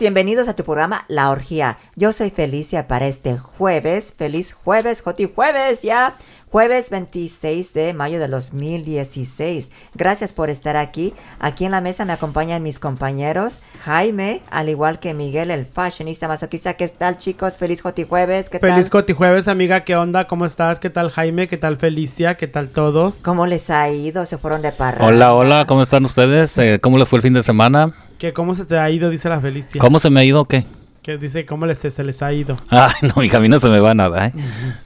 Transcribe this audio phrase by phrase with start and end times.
[0.00, 1.76] Bienvenidos a tu programa La Orgía.
[1.96, 4.14] Yo soy Felicia para este jueves.
[4.16, 6.16] Feliz jueves, Joti Jueves, ya.
[6.50, 9.70] Jueves 26 de mayo de 2016.
[9.94, 11.14] Gracias por estar aquí.
[11.40, 16.28] Aquí en la mesa me acompañan mis compañeros Jaime, al igual que Miguel, el fashionista
[16.28, 16.74] masoquista.
[16.74, 17.58] ¿Qué tal, chicos?
[17.58, 18.48] Feliz Joti Jueves.
[18.50, 19.02] ¿Qué Feliz tal?
[19.02, 19.82] Coti Jueves, amiga.
[19.82, 20.28] ¿Qué onda?
[20.28, 20.78] ¿Cómo estás?
[20.78, 21.48] ¿Qué tal, Jaime?
[21.48, 22.36] ¿Qué tal, Felicia?
[22.36, 23.16] ¿Qué tal todos?
[23.24, 24.26] ¿Cómo les ha ido?
[24.26, 25.06] ¿Se fueron de parranda?
[25.06, 26.56] Hola, hola, ¿cómo están ustedes?
[26.58, 27.94] Eh, ¿Cómo les fue el fin de semana?
[28.18, 29.10] ¿Qué, ¿Cómo se te ha ido?
[29.10, 29.80] Dice la Felicia.
[29.80, 30.64] ¿Cómo se me ha ido o qué?
[31.02, 32.56] Que dice, ¿cómo les, se les ha ido?
[32.68, 34.32] Ay, no, hija, a mí no se me va nada, ¿eh?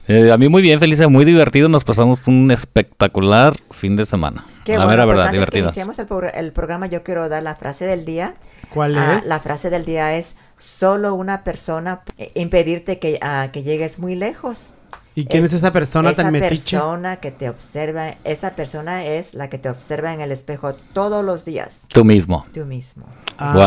[0.07, 1.67] Eh, a mí muy bien, feliz, muy divertido.
[1.67, 4.45] Nos pasamos un espectacular fin de semana.
[4.63, 5.75] Qué la bueno, mera pues verdad, antes que divertidas.
[5.75, 8.35] iniciemos el, progr- el programa, yo quiero dar la frase del día.
[8.73, 9.27] ¿Cuál Ah, es?
[9.27, 12.01] la frase del día es, solo una persona
[12.35, 14.73] impedirte que, ah, que llegues muy lejos.
[15.15, 16.77] ¿Y quién es, esa persona esa tan metiche?
[16.77, 21.23] persona que te observa, esa persona es la que te observa en el espejo todos
[21.23, 22.45] los días, Tú mismo.
[22.53, 23.05] tú mismo.
[23.37, 23.65] Ay, Guau.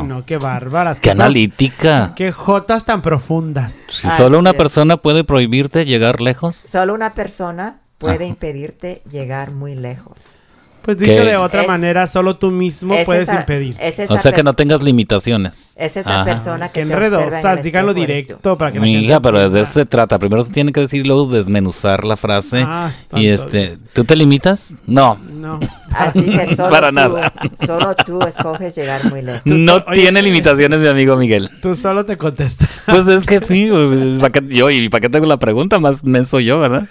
[0.00, 1.00] Ay, no, qué bárbaras.
[1.00, 2.12] ¡Qué prof- analítica!
[2.14, 3.76] Qué jotas tan profundas.
[3.88, 4.56] Si Así solo una es.
[4.56, 6.54] persona puede prohibirte llegar lejos.
[6.56, 8.24] Solo una persona puede Ajá.
[8.26, 10.42] impedirte llegar muy lejos.
[10.86, 11.24] Pues dicho ¿Qué?
[11.24, 13.76] de otra Es- manera, solo tú mismo Es puedes esa- impedir.
[13.80, 15.52] Es O sea que no tengas limitaciones.
[15.74, 16.24] Es esa Ajá.
[16.24, 19.20] persona que Qué te observa en el enredosas, díganlo directo para que la Mi hija,
[19.20, 20.18] pero de eso se trata.
[20.18, 22.62] Primero se tiene que decir y luego desmenuzar la frase.
[22.64, 23.78] Ah, y este, Dios.
[23.92, 24.72] ¿tú te limitas?
[24.86, 25.18] No.
[25.28, 25.58] No.
[25.90, 27.32] Así que solo Para tú, nada.
[27.66, 29.42] solo tú escoges llegar muy lejos.
[29.44, 31.50] No oye, tiene limitaciones, mi amigo Miguel.
[31.60, 32.70] Tú solo te contestas.
[32.86, 35.78] Pues es que sí, pues, ¿para qué- yo, ¿y para qué tengo la pregunta?
[35.80, 36.84] Más menso yo, ¿verdad?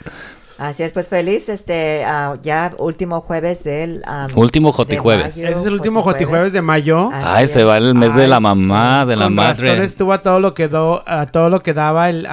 [0.58, 4.02] Así es, pues feliz, este, ah, ya último jueves del...
[4.06, 5.36] am, Último Jotijueves.
[5.38, 7.10] Ese es el último Jotijueves de mayo.
[7.12, 9.68] Así Ay, se va el mes de la Ay, mamá, de la Con madre.
[9.70, 12.26] razón estuvo a todo lo que do- a todo lo que daba el,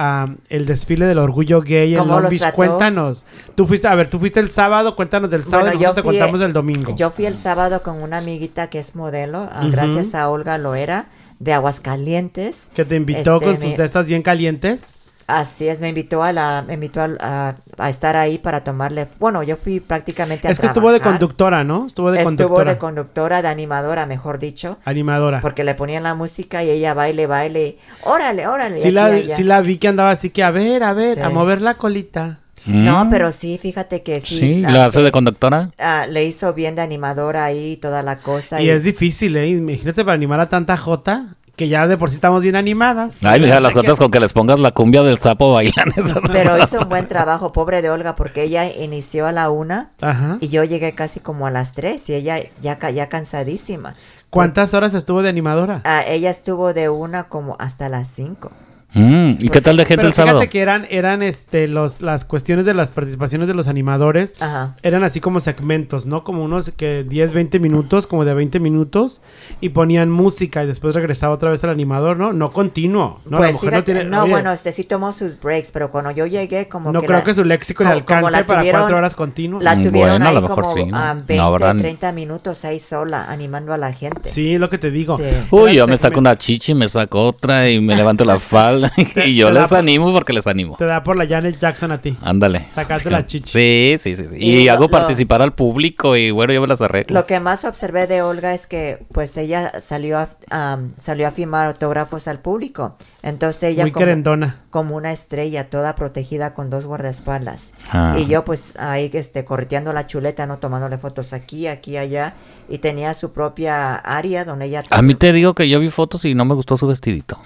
[0.47, 2.51] el desfile del orgullo gay en ¿Cómo Long Beach.
[2.53, 3.25] Cuéntanos.
[3.55, 6.09] Tú fuiste, a ver, tú fuiste el sábado, cuéntanos del sábado Bueno, y nosotros te
[6.09, 6.95] contamos del domingo.
[6.95, 9.71] Yo fui el sábado con una amiguita que es modelo, ah, Ujú.
[9.71, 11.07] gracias a Olga Loera,
[11.39, 12.69] de Aguascalientes.
[12.73, 14.92] que te invitó Este, con sus de estas bien calientes.
[15.27, 19.07] Así es, me invitó a la, me invitó a, a- a estar ahí para tomarle,
[19.19, 21.85] bueno, yo fui prácticamente a Es que estuvo de conductora, ¿no?
[21.87, 22.71] Estuvo de Estuvo conductora.
[22.73, 24.77] de conductora, de animadora, mejor dicho.
[24.85, 25.39] animadora.
[25.41, 27.77] Porque le ponían la música y ella baile, baile.
[28.03, 28.79] Órale, órale.
[28.81, 31.23] Sí la, sí la vi que andaba así que, a ver, a ver, Sí.
[31.23, 32.39] a mover la colita.
[32.65, 33.09] No, Mm.
[33.09, 34.37] pero sí, fíjate que sí.
[34.39, 35.71] Sí, ¿la hace que, de conductora?
[35.79, 38.61] ah, le hizo bien de animadora ahí toda la cosa.
[38.61, 39.47] Y es difícil, ¿eh?
[39.49, 43.17] Imagínate para animar a tanta jota, que ya de por sí estamos bien animadas.
[43.23, 45.93] Ay, mija, las que- gotas con que les pongas la cumbia del sapo bailan.
[46.31, 50.37] Pero hizo un buen trabajo, pobre de Olga, porque ella inició a la una Ajá.
[50.41, 53.93] y yo llegué casi como a las tres y ella ya, ya cansadísima.
[54.31, 55.81] ¿Cuántas horas estuvo de animadora?
[55.83, 58.51] Ah, ella estuvo de una como hasta las cinco.
[58.93, 60.49] Mm, ¿Y qué tal de gente Pero el fíjate sábado?
[60.49, 64.35] que eran, eran este, los, las cuestiones de las participaciones de los animadores.
[64.39, 64.75] Ajá.
[64.83, 66.23] Eran así como segmentos, ¿no?
[66.23, 69.21] Como unos que 10, 20 minutos, como de 20 minutos,
[69.61, 72.33] y ponían música y después regresaba otra vez el animador, ¿no?
[72.33, 73.37] No continuo, ¿no?
[73.37, 74.09] pues la mujer fíjate, no tiene...
[74.09, 77.07] no, oye, bueno, este sí tomó sus breaks, pero cuando yo llegué como no que
[77.07, 79.63] creo la- que su léxico le alcance para cuatro horas continuas.
[79.63, 80.97] La Mm, tuvieron bueno, a ahí lo mejor como sí, ¿no?
[80.97, 84.29] ah, No 20, habrán- 30 minutos ahí sola, animando a la gente.
[84.29, 85.17] Sí, lo que te digo.
[85.17, 85.23] Sí.
[85.51, 88.82] Uy, yo me saco una chichi, me saco otra y me levanto la falda.
[89.25, 90.75] y yo les por- animo porque les animo.
[90.77, 92.17] Te da por la Janet Jackson a ti.
[92.21, 92.67] Ándale.
[92.73, 93.49] Sacarte la chichi.
[93.49, 94.25] Sí, sí, sí.
[94.29, 94.35] sí.
[94.39, 97.13] Y Y, lo- hago lo- participar al público y bueno, yo me las arreglo.
[97.19, 101.31] Lo que más observé de Olga es que pues ella salió a, am, salió a
[101.31, 102.97] firmar autógrafos al público.
[103.21, 104.57] Entonces ella Muy como, querendona.
[104.69, 107.73] como una estrella toda protegida con dos guardaespaldas.
[107.89, 108.15] Ah.
[108.17, 112.33] Y yo pues ahí este correteando la chuleta, no tomándole fotos aquí, aquí, allá
[112.69, 116.25] y tenía su propia área donde ella A mí te digo que yo vi fotos
[116.25, 117.39] y no me gustó su vestidito.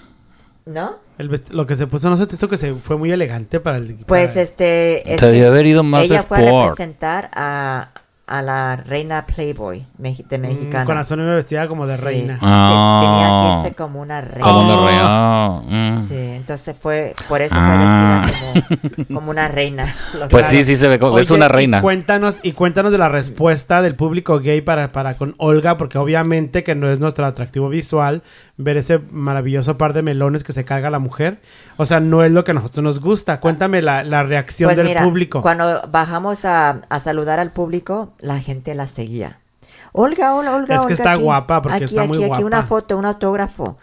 [0.65, 0.95] ¿No?
[1.17, 3.95] El lo que se puso, no sé, esto que se fue muy elegante para el...
[4.05, 6.69] Pues para- este, Se este, debió haber ido más ella fue a sport.
[6.69, 7.89] representar a,
[8.27, 10.85] a la reina Playboy meji- de Mm, mexicana.
[10.85, 12.03] Con razón me vestida como de Sí.
[12.03, 12.33] reina.
[12.35, 12.99] Te- Ah.
[13.01, 14.41] Tenía que irse como una reina.
[14.41, 15.61] Como una.
[15.65, 16.07] Mm.
[16.07, 18.25] Sí, entonces fue, por eso fue Ah.
[18.27, 18.77] vestida
[19.07, 19.95] como, como una reina.
[20.29, 21.17] Pues sí, sí se ve como...
[21.19, 21.81] es una y reina.
[21.81, 26.63] cuéntanos, y cuéntanos de la respuesta del público gay para, para con Olga, porque obviamente
[26.63, 28.21] que no es nuestro atractivo visual
[28.57, 31.39] ver ese maravilloso par de melones que se carga la mujer.
[31.77, 33.39] O sea, no es lo que a nosotros nos gusta.
[33.39, 35.41] Cuéntame la, la reacción Pues del mira, público.
[35.41, 39.39] cuando bajamos a, a saludar al público, la gente la seguía.
[39.93, 40.75] Olga, hola, Olga.
[40.75, 42.45] Es que Olga, está aquí, guapa, porque aquí, está aquí, muy aquí, guapa.
[42.45, 43.77] una foto, un autógrafo.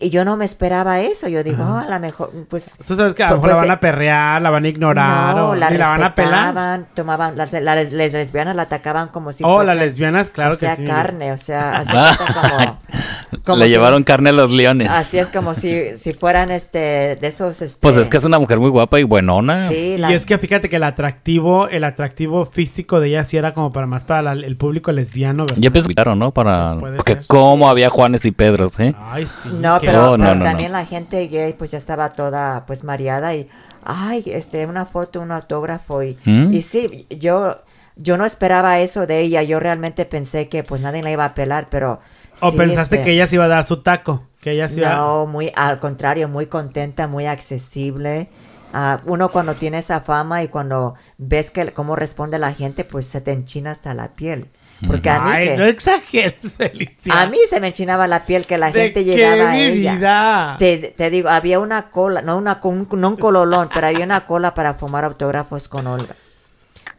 [0.00, 1.28] Y yo no me esperaba eso.
[1.28, 2.72] Yo digo, oh, a lo mejor, pues...
[2.86, 4.68] Tú sabes que a lo pues, mejor la pues, van a perrear, la van a
[4.68, 6.32] ignorar, no, o la ni la van a pelar.
[6.46, 10.54] respetaban, tomaban, las, las les- lesbianas la atacaban como si Oh, fuese, las lesbianas, claro
[10.54, 10.84] o sea, que sí.
[10.88, 12.78] carne, o sea, así como,
[13.44, 14.88] Como Le si- llevaron carne a los leones.
[14.90, 18.38] Así es como si, si fueran este de esos este, Pues es que es una
[18.38, 19.68] mujer muy guapa y buenona.
[19.68, 23.36] sí, Y la- es que fíjate que el atractivo, el atractivo físico de ella sí
[23.36, 25.56] era como para más para la- el público lesbiano, ¿verdad?
[25.60, 26.32] Ya pensé, claro, ¿no?
[26.32, 26.76] Para...
[26.80, 27.24] Pues Porque ser.
[27.26, 28.94] cómo había Juanes y Pedros, ¿eh?
[28.98, 29.50] Ay, sí.
[29.52, 30.72] No, pero, Oh, no, pero no, también no.
[30.72, 33.48] la gente gay pues ya estaba toda pues mareada y
[33.84, 36.52] ay, este una foto, un autógrafo y, ¿Mm?
[36.52, 37.62] y sí, yo
[37.96, 41.34] yo no esperaba eso de ella, yo realmente pensé que pues nadie la iba a
[41.34, 42.00] pelar, pero
[42.40, 44.80] O sí, pensaste este, que ella se iba a dar su taco, que ella se
[44.80, 48.30] iba No, muy al contrario, muy contenta, muy accesible.
[48.72, 53.06] Ah, uno cuando tiene esa fama y cuando ves que cómo responde la gente, pues
[53.06, 54.50] se te enchina hasta la piel.
[54.86, 57.20] Porque a mí, Ay, que- no exageres, Felicia.
[57.20, 59.94] a mí se me enchinaba la piel que la ¿De gente qué, llegaba a ella.
[59.94, 60.56] vida?
[60.58, 64.26] Te, te digo, había una cola, no una un- no un cololón, pero había una
[64.26, 66.14] cola para fumar autógrafos con Olga.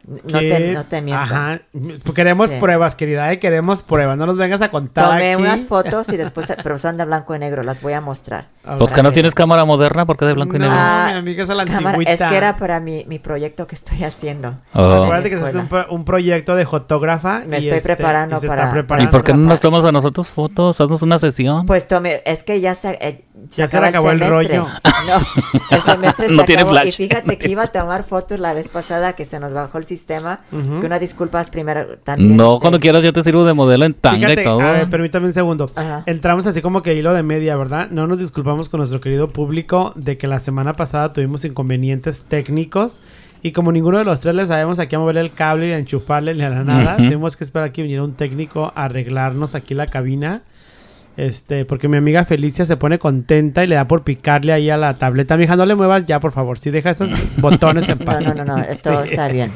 [0.06, 1.20] No te, no te miento.
[1.22, 1.58] Ajá.
[2.14, 2.56] Queremos Sí.
[2.60, 3.40] pruebas, querida, ¿eh?
[3.40, 4.16] queremos pruebas.
[4.16, 5.42] No nos vengas a contar Tomé aquí.
[5.42, 8.46] unas fotos y después, pero son de blanco y negro, las voy a mostrar.
[8.64, 10.78] A Pues que no tienes cámara moderna, porque de blanco y No, negro?
[10.80, 13.74] Ah, mi amiga, esa es la Cámara, es que era para mi, mi proyecto que
[13.74, 14.56] estoy haciendo.
[14.74, 15.04] Oh.
[15.04, 15.68] Acuérdate que es un, escuela.
[15.68, 17.40] pro- un proyecto de fotógrafa.
[17.46, 20.28] Me y estoy este, preparando y para- ¿Y por qué no nos tomas a nosotros
[20.28, 20.80] fotos?
[20.80, 21.66] Haznos una sesión.
[21.66, 24.66] Pues tome, es que ya se, eh, Ya se le acabó el rollo.
[25.06, 25.20] No,
[25.70, 26.76] el semestre No se tiene acabó.
[26.76, 26.96] Y flash.
[26.96, 29.95] fíjate que iba a tomar fotos la vez pasada que se nos bajó el sistema.
[30.52, 30.80] Ujú.
[30.80, 32.36] Que una disculpas primero también.
[32.36, 34.60] no, este, cuando quieras yo te sirvo de modelo en tanga Fíjate, y todo.
[34.60, 35.70] a ver, permítame un segundo.
[35.74, 36.02] Ajá.
[36.06, 37.88] Entramos así como que hilo de media, ¿verdad?
[37.90, 43.00] No nos disculpamos con nuestro querido público de que la semana pasada tuvimos inconvenientes técnicos
[43.42, 45.78] y como ninguno de los tres le sabemos aquí a mover el cable y a
[45.78, 47.04] enchufarle ni a la nada, Ujú.
[47.06, 50.42] tuvimos que esperar a que viniera un técnico a arreglarnos aquí la cabina.
[51.16, 54.76] Este, porque mi amiga Felicia se pone contenta y le da por picarle ahí a
[54.76, 55.38] la tableta.
[55.38, 56.58] Mija, no le muevas ya, por favor.
[56.58, 57.08] Sí, deja esos
[57.38, 58.22] botones en No, paz.
[58.22, 59.10] no, no, no, todo Sí.
[59.12, 59.50] está bien.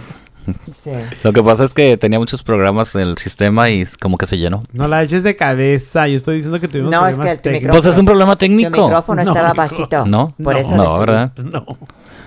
[0.83, 0.91] Sí.
[1.23, 4.39] Lo que pasa es que tenía muchos programas en el sistema y como que se
[4.39, 4.63] llenó.
[4.73, 6.07] No la eches de cabeza.
[6.09, 8.39] Yo estoy diciendo que tuvimos No, es que tu micrófono- Pues es un problema Tu
[8.39, 8.83] técnico.
[8.85, 10.07] micrófono No, estaba bajito.
[10.07, 10.99] No, Por eso no.
[10.99, 11.33] ¿verdad?
[11.37, 11.65] No.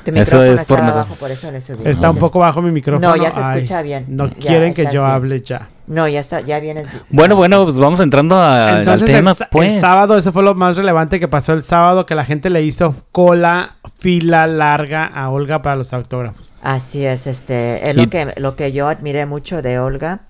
[0.06, 1.80] Tu Eso micrófono es por bajo, por eso le subí.
[1.86, 3.16] Está un poco bajo mi micrófono.
[3.16, 4.06] No, ya se Ay, escucha bien.
[4.10, 5.06] No Ya quieren que yo bien.
[5.06, 5.70] hable ya.
[5.88, 6.88] No, ya está, ya vienes.
[7.10, 9.80] Bueno, bueno, pues vamos entrando a- Entonces, al tema, el, sa- el pues.
[9.80, 12.96] sábado, eso fue lo más relevante que pasó el sábado, que la gente le hizo
[13.14, 16.60] cola, fila larga a Olga para los autógrafos.
[16.62, 20.24] Así es, este, es Y- lo que, lo que yo admiré mucho de Olga.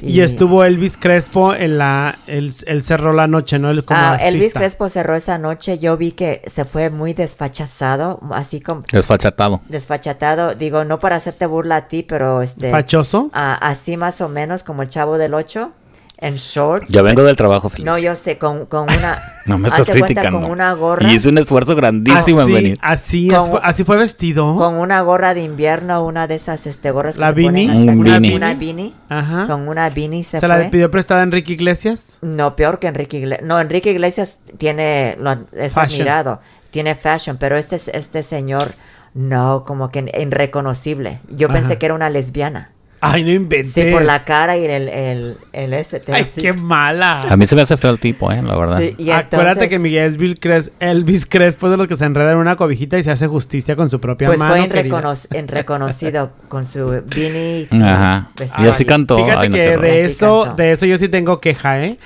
[0.00, 2.20] Y, estuvo Elvis Crespo en la...
[2.26, 3.68] Él, él cerró la noche, ¿no?
[3.70, 4.60] Él como Ah, Elvis artista.
[4.60, 5.78] Crespo cerró esa noche.
[5.78, 9.60] Yo vi que se fue muy desfachazado, así como Desfachatado.
[9.68, 10.54] desfachatado.
[10.54, 13.28] Digo, no para hacerte burla a ti, pero este, ¿Fachoso?
[13.34, 15.72] ah, así más o menos como el chavo del 8,
[16.20, 16.90] en shorts.
[16.92, 17.86] Yo vengo del trabajo, Feliz.
[17.86, 19.18] No, yo sé, con, con una.
[19.46, 20.40] No me estás cuenta, criticando.
[20.42, 21.10] Con una gorra.
[21.10, 22.78] Y hice un esfuerzo grandísimo en así, venir.
[22.82, 24.54] así, Con- es- fue, así fue vestido.
[24.56, 27.70] Con una gorra de invierno, una de esas este, gorras que La se ponen beanie.
[27.70, 28.36] hasta Un acá, beanie.
[28.36, 28.92] Una beanie.
[29.08, 29.46] Ajá.
[29.48, 32.18] Con una beanie se, ¿Se la pidió prestada Enrique Iglesias?
[32.20, 33.46] No, peor que Enrique Iglesias.
[33.48, 36.02] No, Enrique Iglesias tiene, lo, es Fashion.
[36.02, 38.74] admirado, tiene fashion, pero este, este señor,
[39.14, 41.20] no, como que irreconocible.
[41.30, 41.54] Yo Ajá.
[41.58, 42.70] pensé que era una lesbiana.
[43.02, 43.84] Ay, no inventé.
[43.86, 46.00] Sí, por la cara y el, el, el ese.
[46.00, 47.20] te- Ay, qué mala.
[47.22, 48.42] A mí se me hace feo el tipo, ¿eh?
[48.42, 48.78] La verdad.
[48.78, 51.96] Sí, y Acuérdate entonces, que Miguel es Bill Cres- Elvis Crespo es de los que
[51.96, 54.54] se enreda en una cobijita y se hace justicia con su propia Pues mano.
[54.54, 54.98] fue querida.
[54.98, 58.30] irrecono- en reconocido con su beanie y su Ajá.
[58.36, 59.16] vestido Y así cantó.
[59.16, 61.98] Fíjate Ay, no, que de eso, de eso yo sí tengo queja, ¿eh?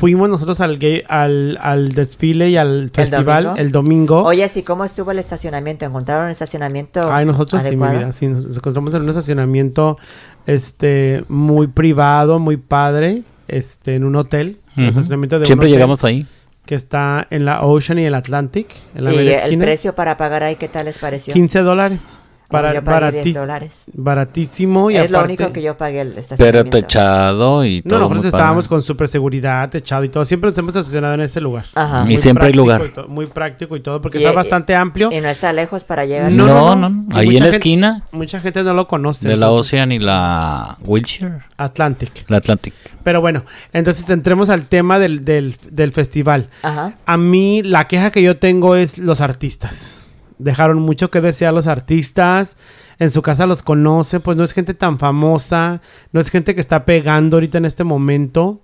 [0.00, 3.60] Fuimos nosotros al, gay- al, al desfile y al festival domingo?
[3.60, 4.22] el domingo.
[4.24, 5.84] Oye, sí, ¿cómo estuvo el estacionamiento?
[5.84, 8.10] ¿Encontraron el estacionamiento Ay, nosotros sí, mi vida.
[8.12, 9.98] Sí, nos, nos encontramos en un estacionamiento
[10.46, 14.58] este, muy privado, muy padre, este, en un hotel.
[14.76, 14.90] Un Ujú.
[14.90, 16.26] estacionamiento de un Siempre hotel llegamos ahí.
[16.64, 20.42] Que está en la Ocean y el Atlantic, en la ¿Y el precio para pagar
[20.44, 21.34] ahí qué tal les pareció?
[21.34, 22.18] 15 dólares.
[22.50, 23.84] Bara- yo pagué 10 baratis- dólares.
[23.92, 24.90] Baratísimo.
[24.90, 27.98] Y es lo aparte- único que yo pagué el Pero techado y todo.
[27.98, 28.68] No, nosotros estábamos padre.
[28.76, 30.24] con super seguridad, techado y todo.
[30.24, 31.66] Siempre nos hemos estacionado en ese lugar.
[31.74, 32.02] Ajá.
[32.02, 32.82] Y Muy siempre hay práctico lugar.
[32.86, 35.10] y to- muy práctico y todo, porque Y- está y- bastante amplio.
[35.12, 36.30] Y no está lejos para llegar.
[36.32, 37.04] No, No, no, no.
[37.16, 39.28] Y Ahí mucha en la gente- esquina Mucha gente no lo conoce.
[39.28, 41.40] de la entonces, Ocean y la Wilshire.
[41.56, 42.24] Atlantic.
[42.28, 42.74] La Atlantic.
[43.04, 46.48] Pero bueno, entonces entremos al tema del, del, del festival.
[46.62, 46.94] Ajá.
[47.06, 49.99] A mí la queja que yo tengo es los artistas.
[50.40, 52.56] Dejaron mucho que desear los artistas.
[52.98, 55.80] En su casa los conoce, pues no es gente tan famosa,
[56.12, 58.60] no es gente que está pegando ahorita en este momento.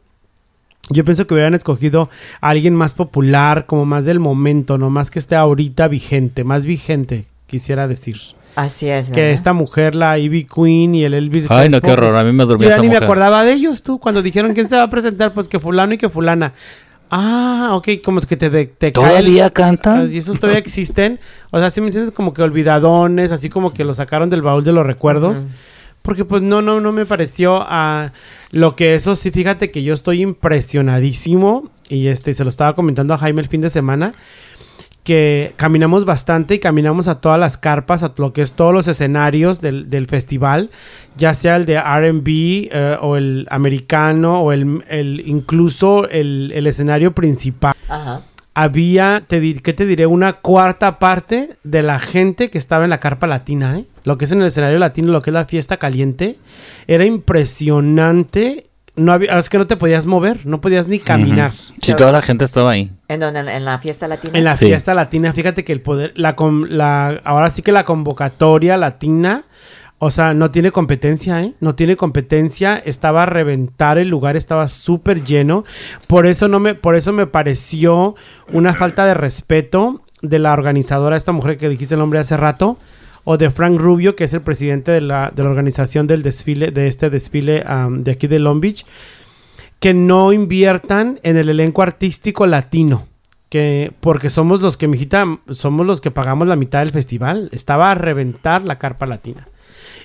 [0.91, 5.11] Yo pienso que hubieran escogido a alguien más popular, como más del momento, no más
[5.11, 8.19] que esté ahorita vigente, más vigente, quisiera decir.
[8.57, 9.11] Así es.
[9.11, 9.33] Que ¿verdad?
[9.33, 12.17] esta mujer, la Ivy Queen y el Elvis Ay, no, qué horror.
[12.17, 14.55] A mí me durmió yo ya esa ni me acordaba de ellos tú, cuando dijeron
[14.55, 16.55] quién se va a presentar, pues que fulano y que fulana.
[17.11, 20.01] Ah, ok, como que te, te cae el- ¿Todavía canta?
[20.01, 21.21] Ah, Y esos todavía existen.
[21.51, 24.65] O sea, si me entiendes como que olvidadones, así como que lo sacaron del baúl
[24.65, 25.47] de los recuerdos.
[26.03, 28.13] Porque pues no, no, no me pareció a
[28.53, 33.15] lo que eso sí, fíjate que yo estoy impresionadísimo y este se lo estaba comentando
[33.15, 34.13] a Jaime el fin de semana
[35.07, 38.89] que caminamos bastante y caminamos a todas las carpas, a lo que es todos los
[38.89, 40.71] escenarios del, del festival,
[41.17, 42.27] ya sea el de RB
[42.73, 47.73] eh, o el americano o el, el- incluso el, el escenario principal.
[47.89, 48.23] Ajá.
[48.59, 50.07] Había, te di- ¿qué te diré?
[50.07, 53.85] Una cuarta parte de la gente que estaba en la carpa latina, ¿eh?
[54.03, 56.39] Lo que es en el escenario latino, lo que es la fiesta caliente,
[56.89, 58.67] era impresionante.
[58.97, 61.53] No había, es que no te podías mover, no podías ni caminar.
[61.53, 61.75] Ujú.
[61.83, 62.91] Sí, toda la gente estaba ahí.
[63.09, 64.39] ¿En donde ¿En, la fiesta latina?
[64.39, 64.67] En la Sí.
[64.67, 66.35] fiesta latina, fíjate que el poder, la,
[66.69, 69.45] la, ahora sí que la convocatoria latina,
[69.99, 71.53] o sea, no tiene competencia, ¿eh?
[71.61, 75.65] No tiene competencia, estaba a reventar el lugar, estaba súper lleno.
[76.07, 78.15] Por eso no me, por eso me pareció
[78.53, 82.79] una falta de respeto de la organizadora, esta mujer que dijiste el nombre hace rato,
[83.29, 86.71] o de Frank Rubio, que es el presidente de la, de la organización del desfile,
[86.71, 88.87] de este desfile de aquí de Long Beach,
[89.81, 93.09] que no inviertan en el elenco artístico latino.
[93.49, 97.49] Que, porque somos los que, mijita, somos los que pagamos la mitad del festival.
[97.51, 99.49] Estaba a reventar la carpa latina.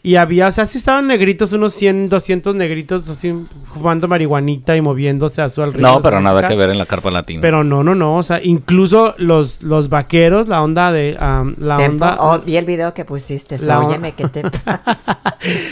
[0.03, 3.35] Y había, o sea, sí estaban negritos, unos 100, 200 negritos así
[3.71, 5.91] fumando marihuanita y moviéndose a su alrededor.
[5.97, 6.47] No, pero nada música.
[6.47, 7.39] que ver en la carpa latina.
[7.39, 8.17] Pero no, no, no.
[8.17, 11.13] O sea, incluso los, los vaqueros, la onda de.
[11.57, 12.05] la Tempo.
[12.05, 12.17] onda.
[12.19, 13.59] Oh, vi el video que pusiste.
[13.59, 15.19] La Óyeme, ¿qué te pasa?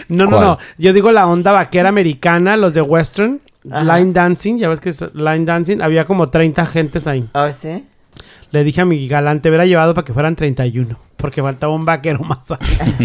[0.09, 0.41] No, no, ¿Cuál?
[0.41, 0.57] no.
[0.77, 3.97] Yo digo la onda vaquera americana, los de Western, Ajá.
[3.97, 7.27] Line Dancing, ya ves que es Line Dancing, había como 30 gentes ahí.
[7.33, 7.83] ¿Oh, sí?
[8.51, 12.19] Le dije a mi galante, hubiera llevado para que fueran 31, porque faltaba un vaquero
[12.21, 12.39] más.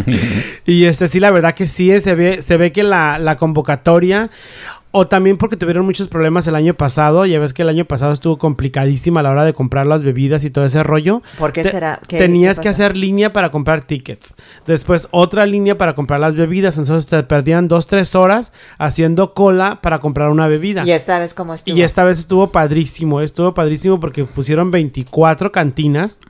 [0.67, 3.37] y este sí, la verdad que sí, eh, se ve, se ve que la, la
[3.37, 4.31] convocatoria,
[4.97, 8.13] o también porque tuvieron muchos problemas el año pasado, ya ves que el año pasado
[8.13, 11.21] estuvo complicadísima a la hora de comprar las bebidas y todo ese rollo.
[11.37, 11.99] ¿Por qué Te- será?
[12.07, 14.37] ¿Qué- tenías qué que hacer línea para comprar tickets.
[14.69, 16.79] Después otra línea para comprar las bebidas.
[16.79, 20.85] Entonces te perdían dos, tres horas haciendo cola para comprar una bebida.
[20.87, 21.77] ¿Y esta vez cómo estuvo?
[21.77, 23.21] Y esta vez estuvo padrísimo.
[23.21, 26.21] Estuvo padrísimo porque pusieron 24 cantinas.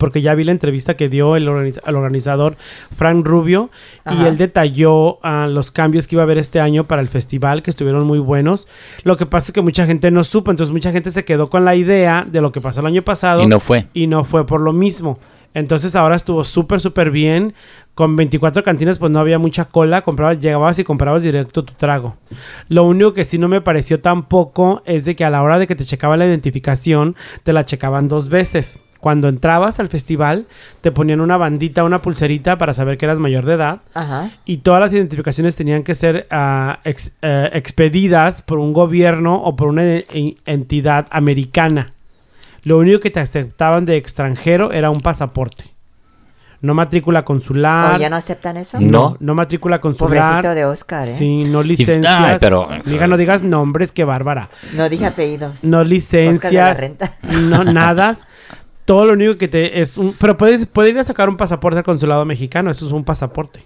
[0.00, 2.56] Porque ya vi la entrevista que dio el, organiza- el organizador
[2.96, 3.70] Frank Rubio
[4.10, 7.62] y él detalló ah, los cambios que iba a haber este año para el festival,
[7.62, 8.66] que estuvieron muy buenos.
[9.04, 11.64] Lo que pasa es que mucha gente no supo, entonces mucha gente se quedó con
[11.64, 13.86] la idea de lo que pasó el año pasado Y no fue.
[13.94, 15.18] y no fue por lo mismo.
[15.52, 17.54] Entonces ahora estuvo súper, súper bien.
[17.94, 20.00] Con 24 cantinas pues no había mucha cola.
[20.02, 22.16] Comprabas, llegabas y comprabas directo tu trago.
[22.68, 25.66] Lo único que sí no me pareció tampoco es de que a la hora de
[25.66, 28.78] que te checaban la identificación, te la checaban dos veces.
[29.00, 30.46] Cuando entrabas al festival,
[30.82, 33.80] te ponían una bandita, una pulserita para saber que eras mayor de edad.
[33.94, 34.30] Ajá.
[34.44, 39.56] Y todas las identificaciones tenían que ser ah, ex- eh, expedidas por un gobierno o
[39.56, 41.90] por una e- entidad americana.
[42.62, 45.64] Lo único que te aceptaban de extranjero era un pasaporte.
[46.62, 47.94] No matrícula consular.
[47.96, 48.78] ¿O ya no aceptan eso?
[48.82, 49.16] No.
[49.18, 50.42] no matrícula consular.
[50.42, 51.14] Pobrecito de Oscar, ¿eh?
[51.14, 52.06] Sí, no licencias.
[52.20, 54.50] ay, pero- Diga, no digas nombres, qué bárbara.
[54.74, 55.64] No dije apellidos.
[55.64, 56.78] No Oscar de la licencias.
[56.80, 57.12] Renta.
[57.22, 58.14] No, nada.
[58.90, 60.14] Todo lo único que te es un.
[60.14, 62.72] Pero puedes, puedes ir a sacar un pasaporte al consulado mexicano.
[62.72, 63.60] Eso es un pasaporte.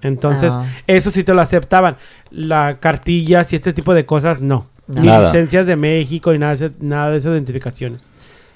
[0.00, 0.64] Entonces, Ah.
[0.86, 1.96] eso sí te lo aceptaban.
[2.30, 4.66] La cartillas y este tipo de cosas, no.
[4.86, 5.26] Ni Nada.
[5.26, 8.08] licencias de México ni nada de, nada de esas identificaciones.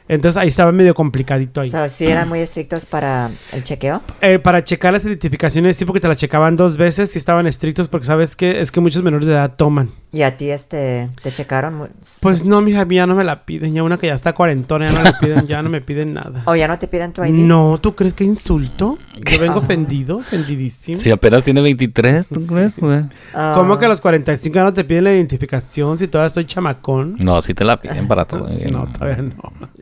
[0.09, 1.71] Entonces ahí estaba medio complicadito ahí.
[1.71, 4.00] So, sí eran muy estrictos para el chequeo.
[4.23, 7.88] Eh, para checar las identificaciones, sí, porque te las checaban dos veces, sí estaban estrictos,
[7.88, 9.90] porque sabes que es que muchos menores de edad toman.
[10.14, 11.88] ¿Y a ti este te checaron?
[12.21, 13.73] Pues no, mija, a mí ya no me la piden.
[13.73, 16.42] Ya una que ya está cuarentona, ya no le piden, ya no me piden nada.
[16.47, 17.31] ¿O ya no te piden tu ID?
[17.33, 18.99] No, ¿tú crees que insulto?
[19.25, 20.99] Yo vengo ofendido, ofendidísimo.
[21.00, 22.78] Si apenas tiene 23, ¿tú crees?
[22.78, 23.04] güey?
[23.33, 26.45] Ah, ¿Cómo que a los 45 ya no te piden la identificación si todavía estoy
[26.45, 27.16] chamacón?
[27.19, 28.50] No, sí te la piden para todo.
[28.50, 29.35] Sí, no, todavía no.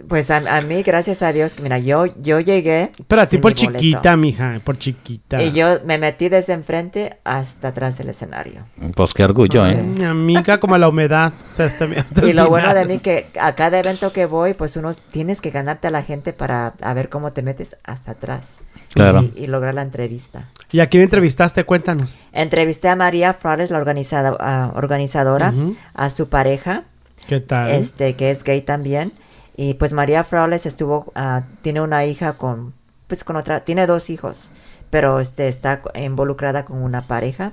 [0.09, 2.93] Pues a, a mí, gracias a Dios, que mira, yo, yo llegué.
[3.09, 3.79] Pero a ti por boleto.
[3.81, 5.43] chiquita, mija, por chiquita.
[5.43, 8.63] Y yo me metí desde enfrente hasta atrás del escenario.
[8.95, 9.73] Pues qué orgullo, Sí.
[9.73, 9.83] ¿eh?
[10.21, 11.33] Mi amiga como la humedad.
[11.53, 14.27] O sea, hasta, hasta el Y lo bueno de mí que a cada evento que
[14.27, 17.77] voy, pues uno tienes que ganarte a la gente para a ver cómo te metes
[17.85, 18.59] hasta atrás.
[18.95, 19.23] Claro.
[19.23, 20.49] Y, y lograr la entrevista.
[20.73, 21.65] ¿Y a quién entrevistaste?
[21.65, 22.25] Cuéntanos.
[22.33, 25.53] Entrevisté a María Flores, la organizada, ah, organizadora,
[25.95, 26.85] a su pareja,
[27.27, 27.71] ¿Qué tal?
[27.71, 29.13] este, que es gay también.
[29.57, 32.73] Y pues María Flores estuvo, ah, tiene una hija con,
[33.09, 34.53] pues con otra, tiene dos hijos,
[34.91, 37.53] pero este está involucrada con una pareja.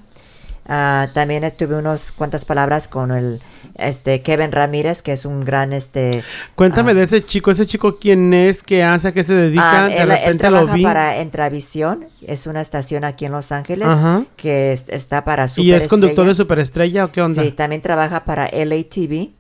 [0.67, 3.41] Ah, también tuve unas cuantas palabras con el,
[3.75, 6.23] este, Kevin Ramírez, que es un gran, este,
[6.55, 7.51] Cuéntame ah, de ese chico.
[7.51, 8.63] ¿Ese chico quién es?
[8.63, 9.07] ¿Qué hace?
[9.07, 9.85] ¿A qué se dedica?
[9.85, 10.83] Ah, de él, él repente lo trabaja vi.
[10.83, 13.87] para Entravisión, es una estación aquí en Los Ángeles
[14.35, 17.03] que es- está para ¿Y es conductor de Superestrella.
[17.03, 17.43] Superestrella o qué onda?
[17.43, 19.36] Sí, también trabaja para LATV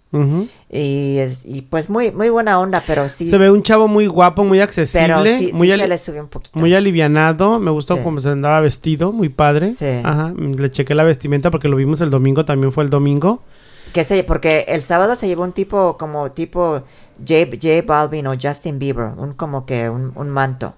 [0.69, 4.07] Y, es, y pues muy muy buena onda, pero sí, Se ve un chavo muy
[4.07, 6.57] guapo, muy pero accesible, sí, sí muy, ali- le subió un poquito.
[6.59, 7.59] muy alivianado.
[7.59, 8.01] Me gustó Sí.
[8.03, 9.71] cómo se andaba vestido, muy padre.
[9.75, 10.01] Sí.
[10.03, 10.33] Ajá.
[10.37, 13.41] Le chequé la vestimenta porque lo vimos el domingo, también fue el domingo.
[13.93, 16.81] que se, porque el sábado se llevó un tipo como tipo
[17.25, 20.73] J, J Balvin o Justin Bieber, un como que un, un manto.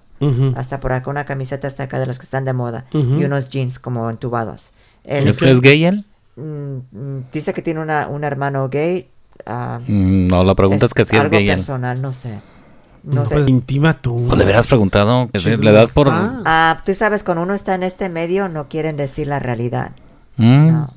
[0.54, 2.84] Hasta por acá, una camiseta hasta acá de los que están de moda.
[2.92, 4.72] Y unos jeans como entubados.
[5.04, 6.04] Él ¿Es que es gay él?
[6.36, 6.42] mm,
[6.92, 9.08] mm, dice que tiene una, un hermano gay.
[9.46, 12.40] Ah, Mm, No, la pregunta es, que si es algo gay personal, no sé.
[13.02, 13.34] No No, sé.
[13.34, 14.28] pues intima tú.
[14.36, 15.28] Le hubieras preguntado.
[15.32, 16.06] que Le das por...
[16.08, 16.42] Chismosa.
[16.44, 19.92] Ah, tú sabes, cuando uno está en este medio no quieren decir la realidad.
[20.36, 20.66] Mm.
[20.68, 20.94] No.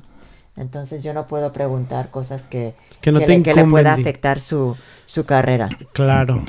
[0.56, 4.38] Entonces yo no puedo preguntar cosas que, Que no te le, que le pueda afectar
[4.38, 5.68] su, su carrera.
[5.92, 6.44] Claro.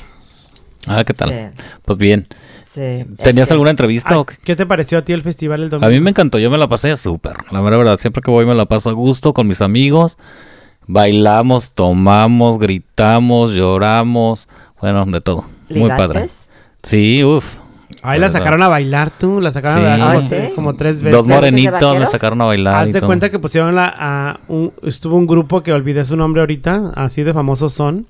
[0.87, 1.29] Ah, ¿qué tal?
[1.29, 1.63] Sí.
[1.83, 2.27] Pues bien.
[2.63, 4.35] Sí, ¿Tenías este, alguna entrevista Ah, o qué?
[4.43, 5.87] ¿Qué te pareció a ti el festival el domingo?
[5.87, 7.37] A mí me encantó, yo me la pasé súper.
[7.51, 10.17] La verdad, siempre que voy me la paso a gusto con mis amigos.
[10.87, 14.47] Bailamos, tomamos, gritamos, lloramos.
[14.81, 15.45] Bueno, de todo.
[15.69, 16.27] Muy padre.
[16.83, 17.55] Sí, uff.
[18.01, 19.85] Ahí la sacaron a bailar tú, la sacaron Sí.
[19.85, 20.35] a bailar Ah, como, ¿sí?
[20.53, 21.11] como tres veces.
[21.17, 22.05] Dos ¿Sabes ese morenitos vaquero?
[22.05, 22.75] sacaron a bailar.
[22.83, 23.07] Haz de todo.
[23.07, 27.23] cuenta que pusieron la, a un, estuvo un grupo que olvidé su nombre ahorita, así
[27.23, 28.05] de famosos son,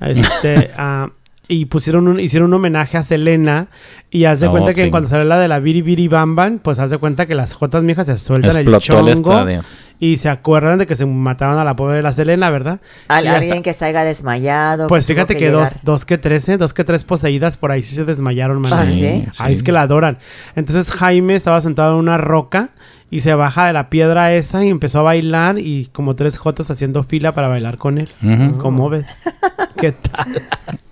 [0.00, 1.08] este, ah,
[1.48, 3.66] y pusieron un, hicieron un homenaje a Selena
[4.08, 6.58] y haz de Oh, cuenta que cuando salió la de la Biri Biri Bam Bam,
[6.60, 9.64] pues haz de cuenta que las jotas mijas se sueltan Explotó el el chongo estadio.
[10.00, 12.80] Y se acuerdan de que se mataron a la pobre de la Selena, ¿verdad?
[13.06, 14.86] Al- Y hasta- alguien que haya desmayado.
[14.88, 18.04] Pues fíjate que, dos, dos que trece, dos que tres poseídas por ahí sí se
[18.04, 18.72] desmayaron, man.
[18.72, 19.26] Ah, Sí, ¿sí?
[19.38, 20.18] Ahí es que la adoran.
[20.56, 22.70] Entonces Jaime estaba sentado en una roca
[23.10, 26.70] y se baja de la piedra esa y empezó a bailar y como tres jotas
[26.70, 28.08] haciendo fila para bailar con él.
[28.22, 28.56] Ujú.
[28.58, 29.06] ¿Cómo ves?
[29.76, 30.42] ¿Qué tal?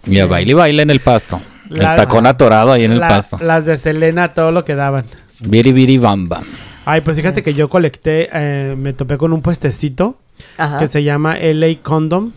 [0.07, 1.41] Y a baile y baile en el pasto.
[1.71, 3.39] La- el tacón atorado ahí en el La- pasto.
[3.41, 5.05] Las de Selena, todo lo que daban.
[5.41, 6.43] Biri biri bamba.
[6.91, 10.17] Ay, pues fíjate que yo colecté, eh, me topé con un puestecito
[10.57, 10.79] Ajá.
[10.79, 12.31] que se llama LA Condom,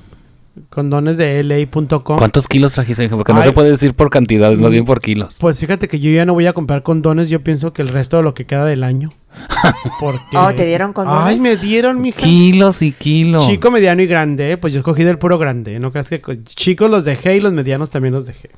[0.70, 2.18] condones de LA.com.
[2.18, 3.08] ¿Cuántos kilos trajiste?
[3.08, 3.46] Porque no Ay.
[3.46, 5.38] se puede decir por cantidades, más bien por kilos.
[5.40, 8.18] Pues fíjate que yo ya no voy a comprar condones, yo pienso que el resto
[8.18, 9.12] de lo que queda del año.
[10.02, 10.38] Porque...
[10.38, 11.24] Oh, ¿te dieron condones?
[11.24, 12.20] Ay, me dieron, mija.
[12.22, 13.48] Kilos y kilos.
[13.48, 14.58] Chico, mediano y grande, ¿eh?
[14.58, 15.80] pues yo escogí del puro grande.
[15.80, 18.50] No creas que co- chicos los dejé y los medianos también los dejé.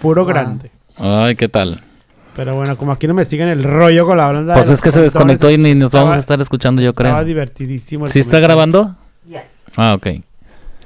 [0.00, 0.32] Puro Wow.
[0.32, 0.70] grande.
[0.96, 1.82] Ay, ¿qué tal?
[2.34, 4.54] Pero bueno, como aquí no me siguen el rollo con la banda.
[4.54, 6.90] Pues de es que se desconectó y ni nos estaba- vamos a estar escuchando, yo
[6.90, 7.24] Estaba creo.
[7.24, 8.06] divertidísimo.
[8.06, 8.96] el ¿Sí está grabando?
[9.28, 9.42] Yes.
[9.76, 10.06] Ah, ok.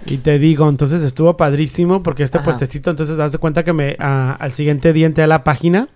[0.06, 2.44] Y te digo, entonces estuvo padrísimo porque este Ajá.
[2.44, 5.88] puestecito, entonces das de cuenta que me al siguiente día entré a la página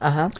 [0.00, 0.30] Ajá.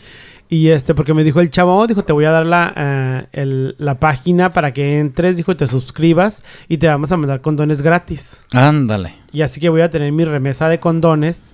[0.49, 3.77] y este, porque me dijo el chavo, oh, dijo, te voy a dar la, el-
[3.79, 7.83] la página para que entres, dijo, y te suscribas y te vamos a mandar condones
[7.83, 8.43] gratis.
[8.53, 9.15] Ándale.
[9.33, 11.53] Y así que voy a tener mi remesa de condones,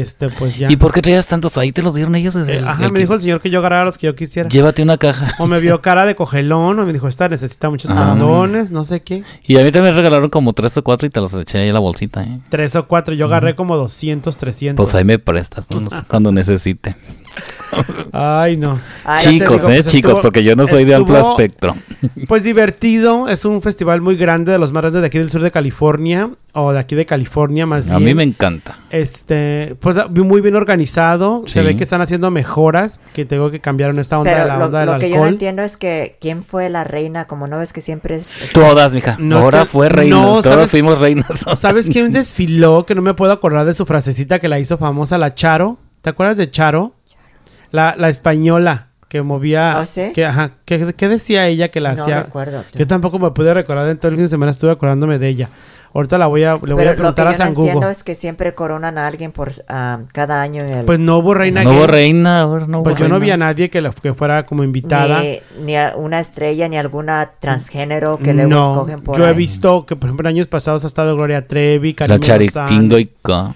[0.00, 0.70] este, pues ya.
[0.70, 1.56] ¿Y por qué traías tantos?
[1.58, 2.36] Ahí te los dieron ellos.
[2.36, 4.14] Eh, El- ajá, el me que- dijo el señor que yo agarrara los que yo
[4.14, 4.48] quisiera.
[4.48, 5.34] Llévate una caja.
[5.38, 7.94] O me vio cara de cogelón, o me dijo, esta necesita muchos Ah.
[8.10, 9.22] condones, no sé qué.
[9.44, 11.68] Y a mí también me regalaron como tres o cuatro y te los eché ahí
[11.68, 12.40] en la bolsita, ¿eh?
[12.48, 14.84] Tres o cuatro, yo agarré como 200, 300.
[14.84, 15.66] Pues ahí me prestas
[16.08, 16.96] cuando necesite.
[18.12, 18.78] Ay, no.
[19.04, 19.82] Ay, Chicos, digo, ¿eh?
[19.82, 21.76] pues Chicos, estuvo- porque yo no soy de amplio espectro.
[22.28, 25.42] Pues divertido, es un festival muy grande, de los más grandes de aquí del sur
[25.42, 28.04] de California, o de aquí de California más A bien.
[28.10, 28.78] mí me encanta.
[28.90, 33.60] Este, pues ah, muy bien organizado, se ve que están haciendo mejoras, que tengo que
[33.60, 36.16] cambiaron esta onda de la lo, onda del lo que yo no entiendo es que
[36.20, 38.28] quién fue la reina, como no ves que siempre es...
[38.42, 39.16] es- Todas, mija.
[39.18, 40.16] No, es Ahora que- fue reina.
[40.16, 40.70] no, Todas ¿sabes?
[40.70, 41.26] fuimos reinas.
[41.54, 42.86] ¿Sabes quién desfiló?
[42.86, 45.78] Que no me puedo acordar de su frasecita que la hizo famosa, la Charo.
[46.02, 46.92] ¿Te acuerdas de Charo?
[47.74, 49.78] La, la española que movía.
[49.78, 50.12] ¿Ah, sí?
[50.14, 52.22] que, ajá, ¿qué, qué decía ella que la no hacía?
[52.24, 52.62] recuerdo.
[52.72, 52.78] tú.
[52.78, 55.50] Yo tampoco me pude recordar en todo el fin de semana, estuve acordándome de ella.
[55.92, 57.48] Ahorita la voy a, le voy Pero a lo que preguntar yo a no San
[57.48, 60.84] entiendo es que siempre coronan a alguien por ah, cada año el...
[60.84, 62.42] Pues no hubo reina no hubo reina.
[62.44, 63.46] no hubo Pues yo no vi reina.
[63.46, 65.20] a nadie que, la- que fuera como invitada.
[65.22, 69.28] ni, ni a una estrella, ni alguna transgénero que le no, escogen por yo he
[69.28, 69.36] ahí.
[69.36, 73.54] visto que por ejemplo en años pasados ha estado Gloria Trevi, La Karim Lozano, charitingoica.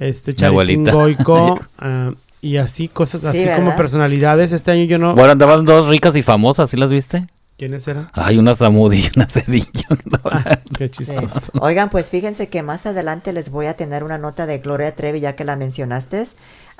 [0.00, 0.92] este Mi abuelita.
[2.40, 4.52] Y así cosas Sí, así como personalidades.
[4.52, 5.14] Este año yo no.
[5.14, 7.26] Bueno, andaban dos ricas y famosas, ¿sí las viste?
[7.56, 8.06] ¿Quiénes eran?
[8.12, 9.66] Hay una Samudi y una Cedillo.
[10.30, 11.04] Ah, qué Sí.
[11.06, 11.50] chistoso.
[11.60, 15.20] Oigan, pues fíjense que más adelante les voy a tener una nota de Gloria Trevi,
[15.20, 16.24] ya que la mencionaste.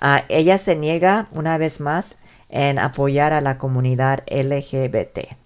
[0.00, 2.14] Ah, ella se niega una vez más
[2.50, 5.36] en apoyar a la comunidad LGBT.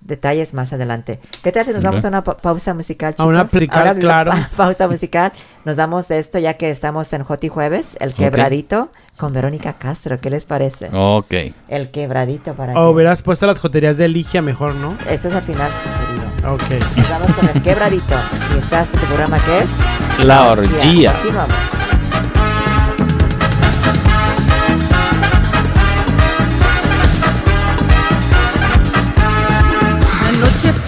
[0.00, 1.18] Detalles más adelante.
[1.42, 3.26] ¿Qué tal si nos vamos a una pa- pausa musical, A chicos?
[3.26, 4.30] una musical, Ahora, claro.
[4.30, 5.32] pa- pausa musical.
[5.64, 10.18] Nos damos de esto ya que estamos en Joti Jueves, el quebradito, con Verónica Castro.
[10.20, 10.88] ¿Qué les parece?
[10.92, 11.34] ok.
[11.68, 12.94] El quebradito para O que...
[12.94, 14.96] hubieras puesto las joterías de Ligia mejor, ¿no?
[15.10, 15.70] Esto es al final,
[16.06, 16.54] querido.
[16.54, 16.96] Ok.
[16.96, 18.14] Nos vamos con el quebradito.
[18.54, 20.24] Y estás en tu programa que es...
[20.24, 21.12] La orgía.
[21.12, 21.54] Continuamos.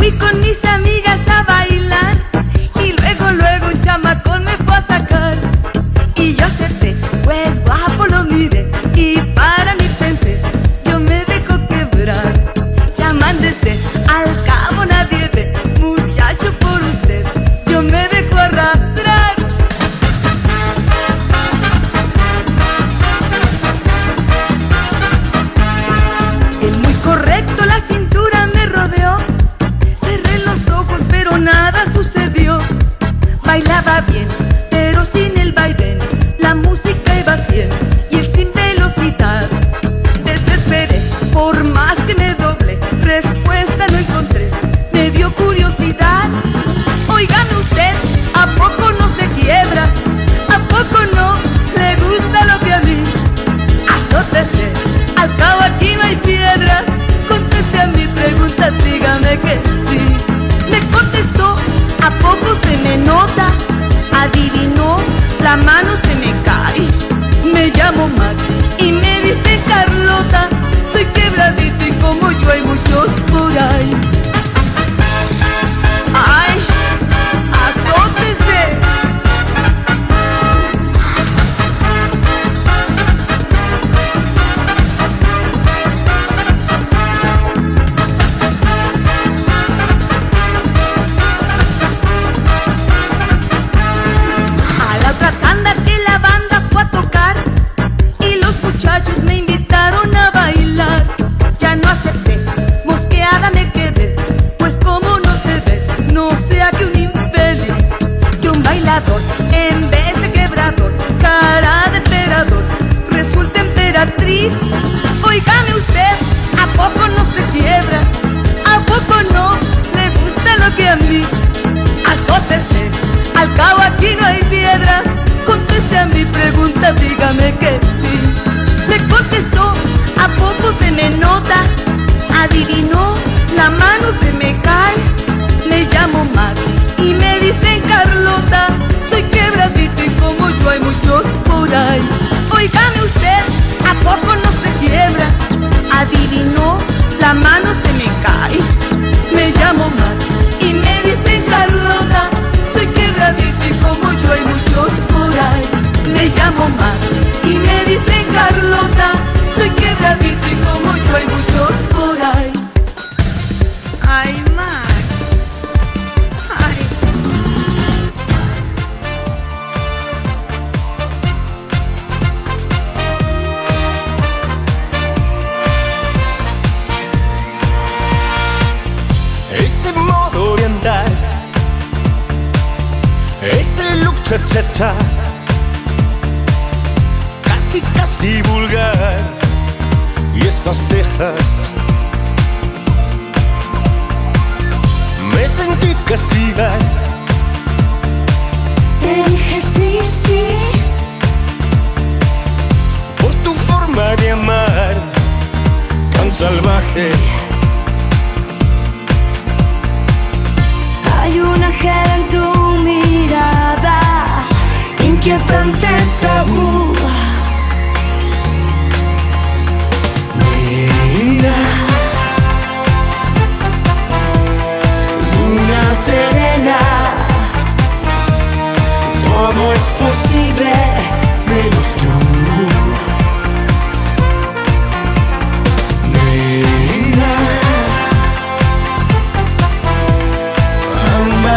[0.01, 2.17] Fui con mis amigas a bailar
[2.83, 5.35] y luego, luego un chamacón me fue a sacar.
[6.17, 6.80] Y yo acepté,
[33.51, 34.50] bailaba bien.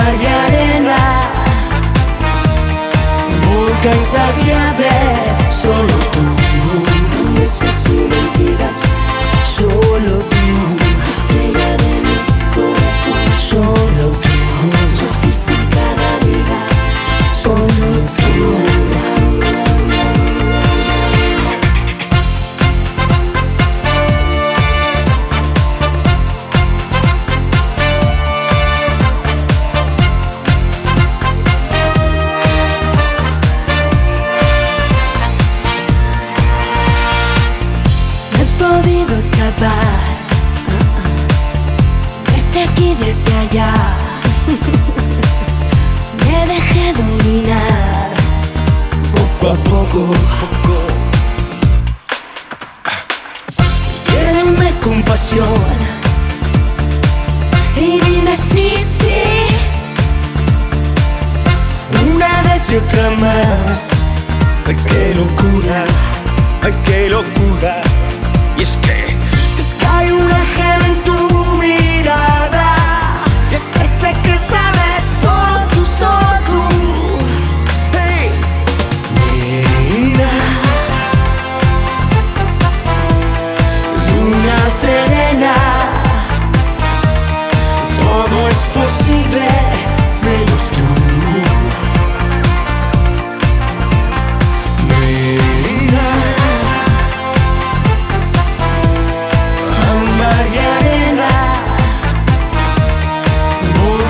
[0.04, 0.98] mar de arena,
[3.46, 4.92] boca insaciable,
[5.52, 6.24] solo tú,
[7.12, 8.80] promesas sin mentiras,
[9.46, 10.46] solo tú,
[11.10, 12.18] estrella de mi
[12.56, 14.06] corazón, solo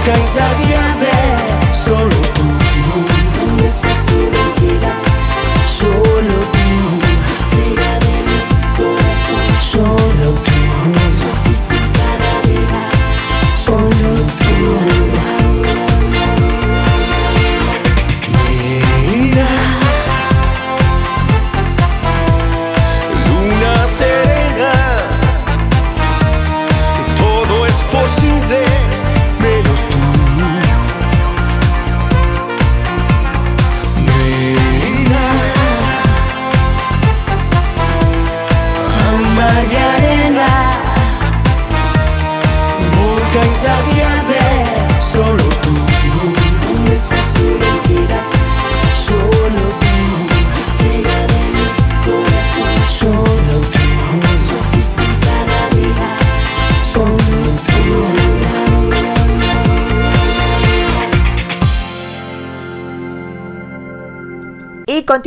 [0.06, 2.43] cansancia de solo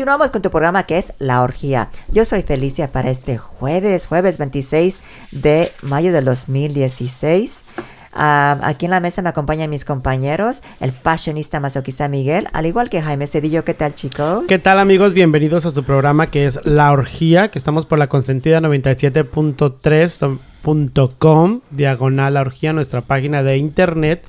[0.06, 1.88] continuamos con tu programa que es La Orgía.
[2.12, 5.00] Yo soy Felicia para este jueves, jueves 26
[5.32, 7.62] de mayo del 2016.
[8.12, 12.88] Ah, aquí en la mesa me acompañan mis compañeros, el fashionista masoquista Miguel, al igual
[12.88, 13.64] que Jaime Cedillo.
[13.64, 14.44] ¿Qué tal, chicos?
[14.46, 15.12] ¿Qué tal amigos?
[15.12, 22.34] Bienvenidos a su programa que es La Orgía, que estamos por la consentida 97.3.com, diagonal
[22.34, 24.24] La Orgía, nuestra página de internet.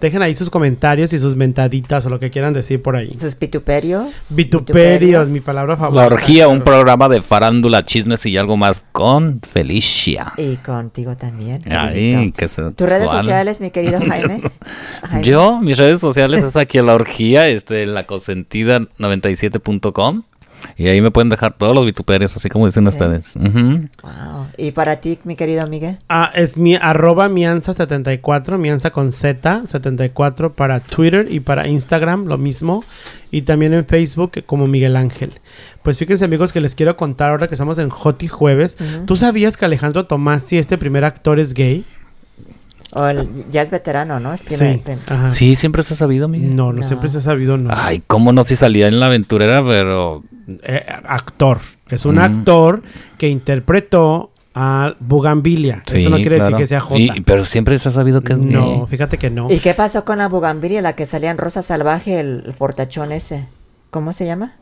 [0.00, 3.14] Dejen ahí sus comentarios y sus mentaditas o lo que quieran decir por ahí.
[3.16, 4.34] Sus vituperios.
[4.36, 6.00] Vituperios, mi palabra favorita.
[6.00, 10.32] La orgía, un programa de farándula, chismes y algo más con Felicia.
[10.36, 11.62] Y contigo también.
[11.70, 12.74] Ay, qué sensual.
[12.74, 14.42] ¿Tus redes sociales, mi querido Jaime?
[15.02, 15.26] Jaime.
[15.26, 20.22] Yo, mis redes sociales es aquí en la orgía, este, en la consentida 97.com.
[20.76, 22.88] Y ahí me pueden dejar todos los vituperios, así como dicen Sí.
[22.88, 23.34] ustedes.
[23.36, 24.46] Wow.
[24.56, 25.98] ¿Y para ti, mi querido Miguel?
[26.08, 32.38] Ah, es mi arroba mianza74, mianza con Z, 74 para Twitter y para Instagram, lo
[32.38, 32.84] mismo.
[33.30, 35.32] Y también en Facebook como Miguel Ángel.
[35.82, 38.76] Pues fíjense amigos que les quiero contar ahora que estamos en Joti Jueves.
[39.06, 41.84] ¿Tú sabías que Alejandro Tomasi, este primer actor, es gay?
[42.92, 44.32] O el- ya es veterano, ¿no?
[44.32, 44.82] Es Sí.
[45.26, 46.56] Sí, siempre se ha sabido, Miguel.
[46.56, 46.82] No, no, No.
[46.86, 47.68] siempre se ha sabido, no.
[47.72, 50.22] Ay, cómo no si salía en la aventurera, pero
[50.62, 51.58] Eh, actor.
[51.88, 52.18] Es un Mm.
[52.20, 52.82] actor
[53.18, 55.82] que interpretó a Bugambilia.
[55.86, 56.44] Eso no quiere claro.
[56.52, 56.96] decir que sea J.
[57.14, 58.86] Sí, pero siempre se ha sabido que es no, gay.
[58.88, 59.50] fíjate que no.
[59.50, 63.12] ¿Y qué pasó con la bugambilia, la que salía en Rosa Salvaje, el, el fortachón
[63.12, 63.46] ese?
[63.90, 64.54] ¿Cómo se llama?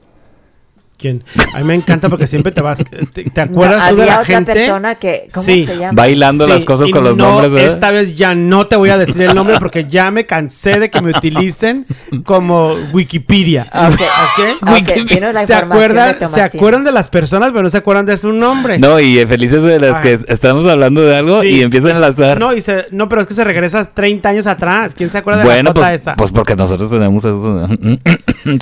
[0.98, 1.22] ¿Quién?
[1.54, 2.78] A mí me encanta porque siempre te vas.
[3.12, 4.54] ¿Te, te acuerdas No, tú de la otra gente?
[4.54, 5.28] persona que...
[5.32, 5.92] ¿Cómo Sí, se llama?
[5.94, 7.68] Bailando Sí, las cosas y con los no, nombres, ¿verdad?
[7.68, 10.88] Esta vez ya no te voy a decir el nombre porque ya me cansé de
[10.88, 11.84] que me utilicen
[12.24, 13.68] como Wikipedia.
[13.72, 14.62] Ah, ok.
[14.62, 15.20] ¿Ok?
[15.34, 18.32] La ¿Se acuerdan, de se acuerdan de las personas, pero no se acuerdan de su
[18.32, 18.78] nombre?
[18.78, 20.00] No, y eh, felices de las Ah.
[20.00, 22.40] que estamos hablando de algo Sí, y empiezan a lanzar.
[22.40, 24.94] No, y se- no, pero es que se regresa 30 años atrás.
[24.94, 26.16] ¿Quién se acuerda de bueno, la jota pues, esa?
[26.16, 27.68] pues porque nosotros tenemos eso.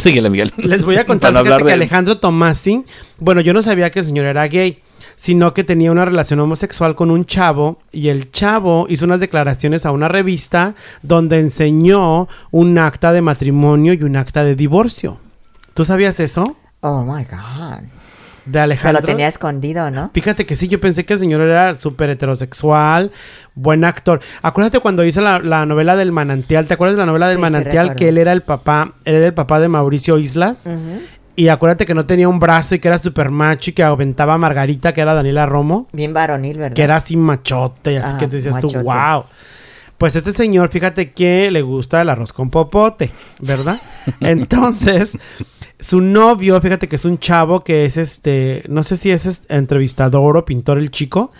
[0.03, 0.53] Síguele, Miguel.
[0.57, 1.73] Les voy a contar no que de.
[1.75, 2.85] Alejandro Tomasi,
[3.19, 4.81] bueno, yo no sabía que el señor era gay,
[5.15, 9.85] sino que tenía una relación homosexual con un chavo y el chavo hizo unas declaraciones
[9.85, 15.19] a una revista donde enseñó un acta de matrimonio y un acta de divorcio.
[15.75, 16.45] ¿Tú sabías eso?
[16.81, 17.83] Oh, my God.
[18.47, 19.03] De Alejandro.
[19.03, 20.11] lo tenía escondido, ¿no?
[20.15, 23.11] Fíjate que sí, yo pensé que el señor era súper heterosexual,
[23.55, 24.21] buen actor.
[24.41, 27.43] Acuérdate cuando hizo la, la novela del manantial, ¿te acuerdas de la novela del Sí,
[27.43, 27.95] manantial?
[27.97, 30.65] que él era el papá, él era el papá de Mauricio Islas.
[30.67, 31.03] Ujú.
[31.37, 34.35] Y acuérdate que no tenía un brazo y que era súper macho y que aventaba
[34.35, 36.77] a Margarita, que era Daniela Romo, Bien varonil, ¿verdad?
[36.77, 38.85] que era así machote, así Ah, que te decías tú, machote.
[38.85, 39.25] wow.
[39.99, 43.81] Pues este señor, fíjate que le gusta el arroz con popote, ¿verdad?
[44.21, 45.19] Entonces,
[45.81, 49.55] su novio, fíjate que es un chavo que es este, no sé si es este,
[49.57, 51.33] entrevistador o pintor el chico.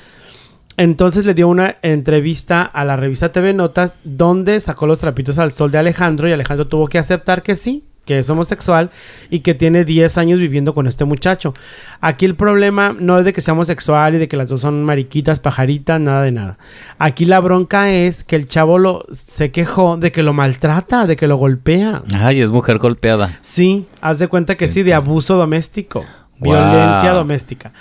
[0.77, 5.53] Entonces le dio una entrevista a la revista TV Notas donde sacó los trapitos al
[5.53, 8.91] sol de Alejandro y Alejandro tuvo que aceptar que sí, que es homosexual
[9.31, 11.55] y que tiene 10 años viviendo con este muchacho.
[12.01, 14.85] Aquí el problema no es de que sea homosexual y de que las dos son
[14.85, 16.59] mariquitas, pajaritas, nada de nada.
[16.99, 21.17] Aquí la bronca es que el chavo lo, se quejó de que lo maltrata, de
[21.17, 22.03] que lo golpea.
[22.15, 23.39] Ay, es mujer golpeada.
[23.41, 26.05] Sí, haz de cuenta que sí, de abuso doméstico,
[26.41, 26.53] Wow.
[26.53, 27.73] violencia doméstica.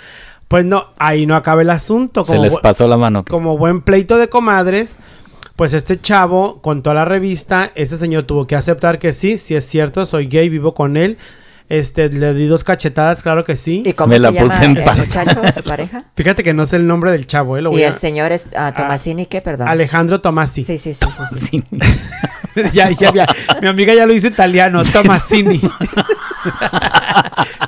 [0.48, 2.24] Pues no, ahí no acaba el asunto.
[2.24, 3.24] Se les pasó la mano.
[3.24, 4.98] como buen pleito de comadres,
[5.56, 9.54] pues este chavo contó a la revista, este señor tuvo que aceptar que sí, sí
[9.54, 11.16] es cierto, soy gay, vivo con él.
[11.70, 13.82] Este, le di dos cachetadas, claro que sí.
[13.86, 14.98] ¿Y cómo Me se la llama puse en el paz.
[14.98, 16.04] muchacho, su pareja?
[16.14, 17.62] Fíjate que no sé el nombre del chavo, ¿eh?
[17.62, 19.40] Lo voy Y a- el señor es ah, Tomasini, ¿qué?
[19.40, 19.68] Perdón.
[19.68, 20.62] Alejandro Tomasi.
[20.64, 21.06] Sí, sí, sí,
[21.38, 21.64] sí, sí.
[22.72, 23.26] ya, ya, ya.
[23.60, 25.60] Mi amiga ya lo hizo italiano, Tomasini.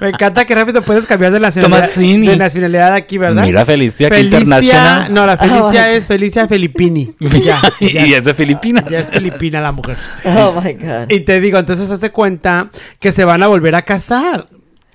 [0.00, 2.26] Me encanta que rápido puedes cambiar de nacionalidad, Tomasini.
[2.28, 3.42] de nacionalidad aquí, ¿verdad?
[3.44, 5.14] Mira, Felicia, que Felicia, internacional.
[5.14, 7.14] no, la Felicia Oh, es Felicia Filippini.
[7.20, 8.84] Ya, y es de Filipinas.
[8.90, 9.96] ya es filipina la mujer.
[10.24, 11.10] Oh, my God.
[11.10, 12.68] Y te digo, entonces hace cuenta
[13.00, 14.46] que se van a volver a casar.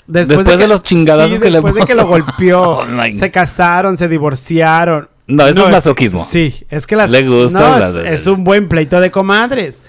[0.08, 3.14] Después de que- los chingadazos que le después de que lo golpeó, Oh, my.
[3.14, 5.08] se casaron, se divorciaron.
[5.36, 6.28] No, eso es masoquismo.
[6.30, 9.82] Sí, es que las Le gusta no, la- es, es un buen pleito de comadres.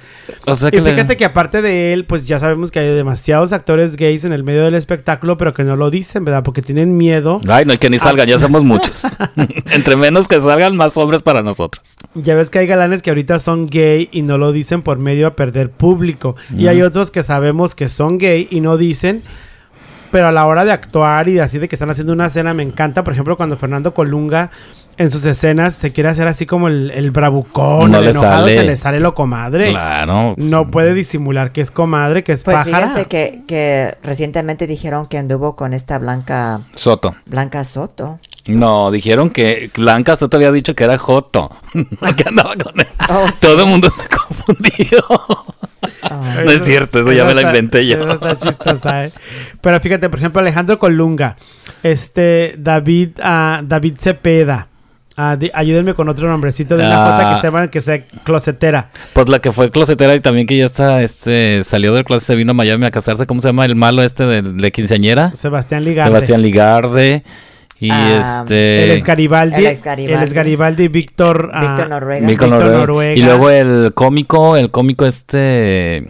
[0.47, 2.95] O sea que Y le- fíjate que aparte de él, pues ya sabemos que hay
[2.95, 6.43] demasiados actores gays en el medio del espectáculo, pero que no lo dicen, ¿verdad?
[6.45, 7.41] Porque tienen miedo.
[7.49, 9.03] Ay, no hay que ni salgan, ya somos muchos.
[9.71, 11.83] Entre menos que salgan, más hombres para nosotros.
[12.15, 15.27] Ya ves que hay galanes que ahorita son gay y no lo dicen por medio
[15.27, 16.37] a perder público.
[16.57, 19.23] Y hay otros que sabemos que son gay y no dicen.
[20.13, 22.53] Pero a la hora de actuar y de así de que están haciendo una escena,
[22.53, 24.51] me encanta, por ejemplo, cuando Fernando Colunga
[24.99, 28.43] en sus escenas se quiere hacer así como el, el bravucón, No el le enojado,
[28.47, 28.57] sale.
[28.57, 29.71] se le sale lo comadre.
[29.71, 30.35] Claro.
[30.37, 32.89] No puede disimular que es comadre, que es Pues pájara.
[32.89, 37.15] fíjense que, que recientemente dijeron que anduvo con esta Blanca Soto.
[37.27, 38.19] Blanca Soto.
[38.47, 41.51] No, dijeron que Blanca Soto había dicho que era Joto.
[42.17, 42.87] que andaba con él.
[43.09, 43.35] Oh, sí.
[43.41, 45.05] Todo el mundo está confundido.
[46.03, 46.37] Ah.
[46.45, 47.97] No es cierto, eso ya me la inventé yo.
[48.03, 49.13] Eso está chistosa, ¿eh?
[49.61, 51.37] Pero fíjate, por ejemplo, Alejandro Colunga,
[51.83, 54.69] este, David, ah, David Cepeda.
[55.17, 57.39] Ah, di- ayúdenme con otro nombrecito de una Ah.
[57.41, 58.89] jota que esté que sea closetera.
[59.13, 62.35] Pues la que fue closetera y también que ya está, este, salió del closet, se
[62.35, 63.27] vino a Miami a casarse.
[63.27, 65.33] ¿Cómo se llama el malo este de, de quinceañera?
[65.35, 66.11] Sebastián Ligarde.
[66.13, 67.25] Sebastián Ligarde.
[67.79, 68.85] Y Ah, este.
[68.85, 69.57] El ex Garibaldi.
[69.57, 70.15] El ex Garibaldi.
[70.15, 71.51] El ex Garibaldi, Víctor.
[71.53, 72.27] ah, Víctor Noruega.
[72.29, 72.79] Víctor Noruega.
[72.79, 73.15] Noruega.
[73.15, 76.07] Y luego el cómico, el cómico este.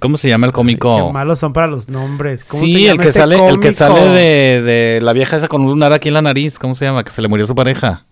[0.00, 1.06] ¿Cómo se llama el cómico?
[1.08, 2.44] Qué malos son para los nombres.
[2.44, 5.48] ¿Cómo se Sí, el que este sale, el que sale de, de la vieja esa
[5.48, 7.04] con un lunar aquí en la nariz, ¿cómo se llama?
[7.04, 8.04] Que se le murió su pareja.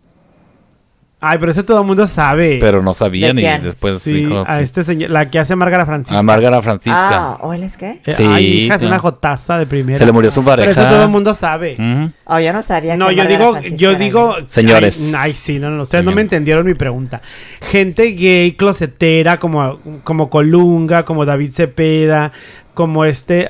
[1.22, 2.56] Ay, pero eso todo el mundo sabe.
[2.61, 3.62] Pero no sabían ¿De y quién?
[3.62, 4.62] después sí, dijo a sí.
[4.62, 6.18] este señor, la que hace Márgara Francisca.
[6.18, 7.33] a Márgara Francisca.
[7.33, 8.00] Ah, ¿o él es qué?
[8.06, 9.98] Eh, Sí, Ay, hija, es una jotaza de primera.
[9.98, 10.88] Se le murió su Pero eso pareja.
[10.94, 11.74] todo el mundo sabe.
[11.78, 12.11] Ujú.
[12.24, 14.37] Oh, yo no sabía No, que yo digo, Francisca yo digo.
[14.46, 14.98] Señores.
[14.98, 16.16] Ay, ay, sí, no, no, ustedes no Señor.
[16.16, 17.20] me entendieron mi pregunta.
[17.61, 22.33] Gente gay, closetera, como, como Colunga, como David Cepeda,
[22.74, 23.48] como este,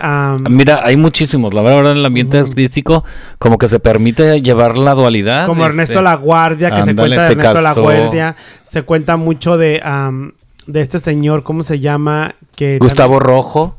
[0.49, 1.55] Mira, hay muchísimos.
[1.55, 3.05] La verdad, en el ambiente artístico,
[3.39, 5.47] como que se permite llevar la dualidad.
[5.47, 7.73] como este, Ernesto La Guardia, que se cuenta de se Ernesto La.
[7.75, 10.33] Guardia, se cuenta mucho de, am,
[10.67, 12.35] de este señor, ¿cómo se llama?
[12.55, 13.77] Que Gustavo también- Rojo.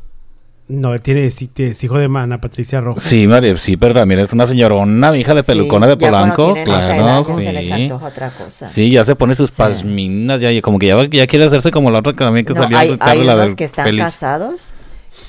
[0.68, 2.98] no, tiene, es hijo de Ana Patricia Rojo.
[3.00, 6.54] Sí, María, sí, pero también es una señorona, hija de pelucona Sí, de ya Polanco.
[6.56, 7.72] esa Claro, edad, como Se les sí.
[7.72, 8.68] antoja otra cosa.
[8.68, 9.56] Sí, ya se pone sus Sí.
[9.58, 12.46] pasminas, ya, y como que ya, va- ya quiere hacerse como la otra que también
[12.46, 14.72] que No, salió hay, hay la unos del que están casados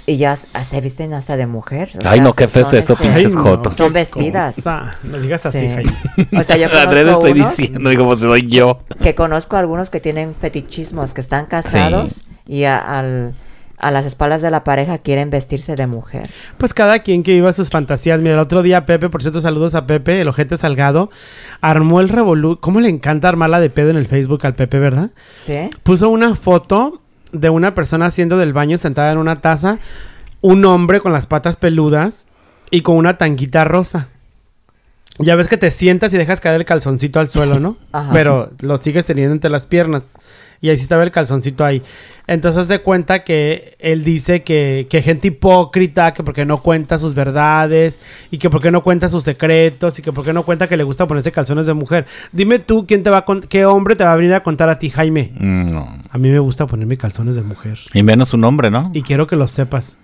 [0.05, 1.91] y ya se visten hasta de mujer.
[1.95, 3.75] o Ay, sea, no, qué feo es eso, este, pinches jotos.
[3.75, 4.55] Son vestidas.
[4.55, 4.95] cosa.
[5.03, 5.67] No digas así, Sí.
[5.69, 5.93] Jaime.
[6.37, 8.79] O sea, yo conozco estoy unos diciendo, y como si soy yo.
[9.01, 13.33] que conozco algunos que tienen fetichismos, que están casados y a, al-
[13.79, 16.29] a las espaldas de la pareja quieren vestirse de mujer.
[16.57, 18.19] Pues cada quien que viva sus fantasías.
[18.21, 21.09] Mira, el otro día Pepe, por cierto, saludos a Pepe, el ojete salgado,
[21.59, 22.57] armó el revolú.
[22.61, 25.11] ¿Cómo le encanta armarla de pedo en el Facebook al Pepe, verdad?
[25.35, 25.69] ¿Sí?
[25.83, 27.01] Puso una foto
[27.33, 29.79] de una persona haciendo del baño sentada en una taza,
[30.41, 32.27] un hombre con las patas peludas
[32.71, 34.07] y con una tanguita rosa.
[35.19, 37.77] Ya ves que te sientas y dejas caer el calzoncito al suelo, ¿no?
[37.91, 38.11] Ajá.
[38.13, 40.13] Pero lo sigues teniendo entre las piernas.
[40.63, 41.81] Y ahí sí estaba el calzoncito ahí.
[42.25, 47.13] Entonces se cuenta que él dice que, que gente hipócrita, que porque no cuenta sus
[47.13, 47.99] verdades,
[48.31, 51.05] y que porque no cuenta sus secretos, y que porque no cuenta que le gusta
[51.05, 52.05] ponerse calzones de mujer.
[52.31, 54.69] Dime tú, ¿quién te va a con- ¿qué hombre te va a venir a contar
[54.69, 55.33] a ti, Jaime?
[55.37, 55.85] Mm, No.
[56.09, 57.77] A mí me gusta ponerme calzones de mujer.
[57.93, 58.89] Y menos su nombre, ¿no?
[58.93, 59.97] Y quiero que lo sepas.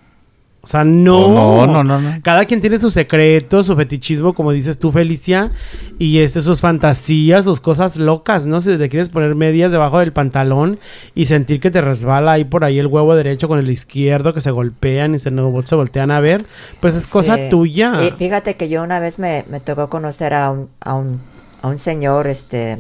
[0.61, 1.17] O sea, no.
[1.17, 2.21] Oh, no, no, no, no.
[2.21, 5.51] Cada quien tiene sus secretos, su fetichismo, como dices tú, Felicia.
[5.97, 8.59] Y este, sus fantasías, sus cosas locas, ¿no?
[8.59, 10.77] Si te quieres poner medias debajo del pantalón
[11.15, 14.41] y sentir que te resbala ahí por ahí el huevo derecho con el izquierdo, que
[14.41, 16.43] se golpean y se, no, se voltean a ver,
[16.81, 17.47] pues es cosa Sí.
[17.49, 18.03] tuya.
[18.03, 21.21] Y fíjate que yo una vez me, me tocó conocer a un, a un,
[21.61, 22.79] a un señor, este,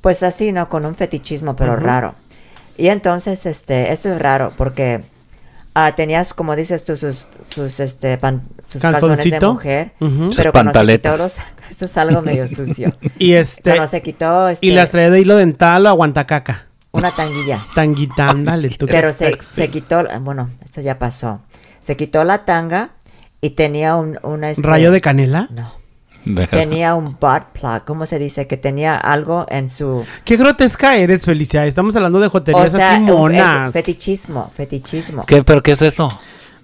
[0.00, 0.68] pues así, ¿no?
[0.68, 2.14] Con un fetichismo, pero raro.
[2.76, 5.02] Y entonces, este, esto es raro porque
[5.86, 9.92] ah, tenías, como dices tú, sus, sus, este, pan- sus calzones de mujer.
[10.00, 10.26] Ujú.
[10.26, 11.18] Sus Pero cuando se quitó pantaletas.
[11.18, 11.34] los,
[11.70, 12.94] esto es algo medio sucio.
[13.18, 13.70] Y este.
[13.70, 16.66] Cuando se quitó, este, Y las traía de hilo dental o aguantacaca.
[16.92, 17.66] una tanguilla.
[17.74, 18.86] Tanguita, ándale, tú.
[18.86, 21.42] Pero se, se quitó, bueno, eso ya pasó.
[21.80, 22.90] Se quitó la tanga
[23.40, 25.48] y tenía un, una, este, ¿Rayo de canela?
[25.50, 25.77] No.
[26.24, 28.46] Deja- Tenía un butt plug, ¿cómo se dice?
[28.46, 30.04] Que tenía algo en su...
[30.24, 31.64] Qué grotesca eres, Felicia.
[31.64, 33.68] Estamos hablando de O joterías sea, así un- monas.
[33.68, 35.24] es fetichismo, fetichismo.
[35.24, 36.08] ¿Qué, ¿Pero qué es eso?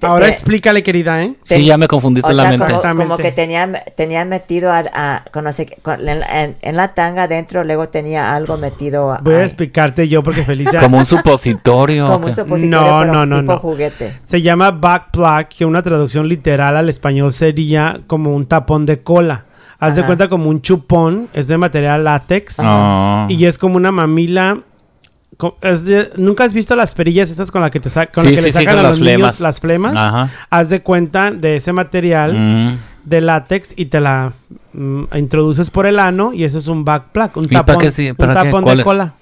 [0.02, 1.34] Ahora explícale, querida, ¿eh?
[1.46, 2.66] te- Sí, ya me confundiste o la sea, mente.
[2.66, 3.08] Como, Exactamente.
[3.10, 6.76] como que tenía, tenía metido a, a- con no sé qué- con- en, en- en
[6.76, 10.98] la tanga adentro, luego tenía algo metido a- Voy a explicarte yo porque Felicia Como
[10.98, 12.06] un supositorio.
[12.08, 13.58] como un supositorio, No, pero no, no, tipo no.
[13.58, 14.14] juguete.
[14.22, 19.02] se llama back plug, que una traducción literal al español sería como un tapón de
[19.02, 19.44] cola.
[19.80, 20.06] Haz de Ajá.
[20.06, 23.26] cuenta como un chupón, es de material látex No.
[23.28, 24.58] y es como una mamila.
[25.36, 28.24] Co- es de- ¿Nunca has visto las perillas esas con las que te sa- con
[28.24, 29.40] las Sí, que sí, le sí, sacan con a las los niños flemas.
[29.40, 29.94] las flemas?
[29.96, 30.28] Ajá.
[30.50, 32.78] Haz de cuenta de ese material Mm.
[33.04, 34.32] de látex y te la
[34.72, 37.80] mm, introduces por el ano y eso es un back plug, un ¿Y para tapón,
[37.80, 38.10] qué sí?
[38.10, 38.84] un tapón ¿Cuál de es?
[38.84, 39.12] cola.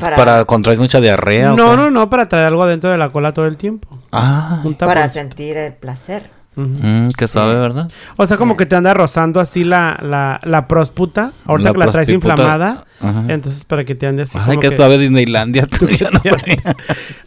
[0.00, 1.52] Para- ¿Para, contraer mucha diarrea?
[1.52, 1.76] o No, qué?
[1.76, 3.86] no, no, para traer algo adentro de la cola todo el tiempo.
[4.10, 4.60] Ah.
[4.64, 6.28] Un Para sentir el placer.
[6.56, 7.88] Mm, qué suave, ¿verdad?
[8.16, 8.58] O sea, como Sí.
[8.58, 11.32] que te anda rozando así la, la, la prósputa.
[11.46, 12.84] Ahorita La que la traes inflamada.
[13.00, 13.24] Ajá.
[13.28, 14.32] Entonces, para que te ande así.
[14.34, 15.66] Ay, como qué que- suave Disneylandia.
[15.66, 16.20] tú, ya no.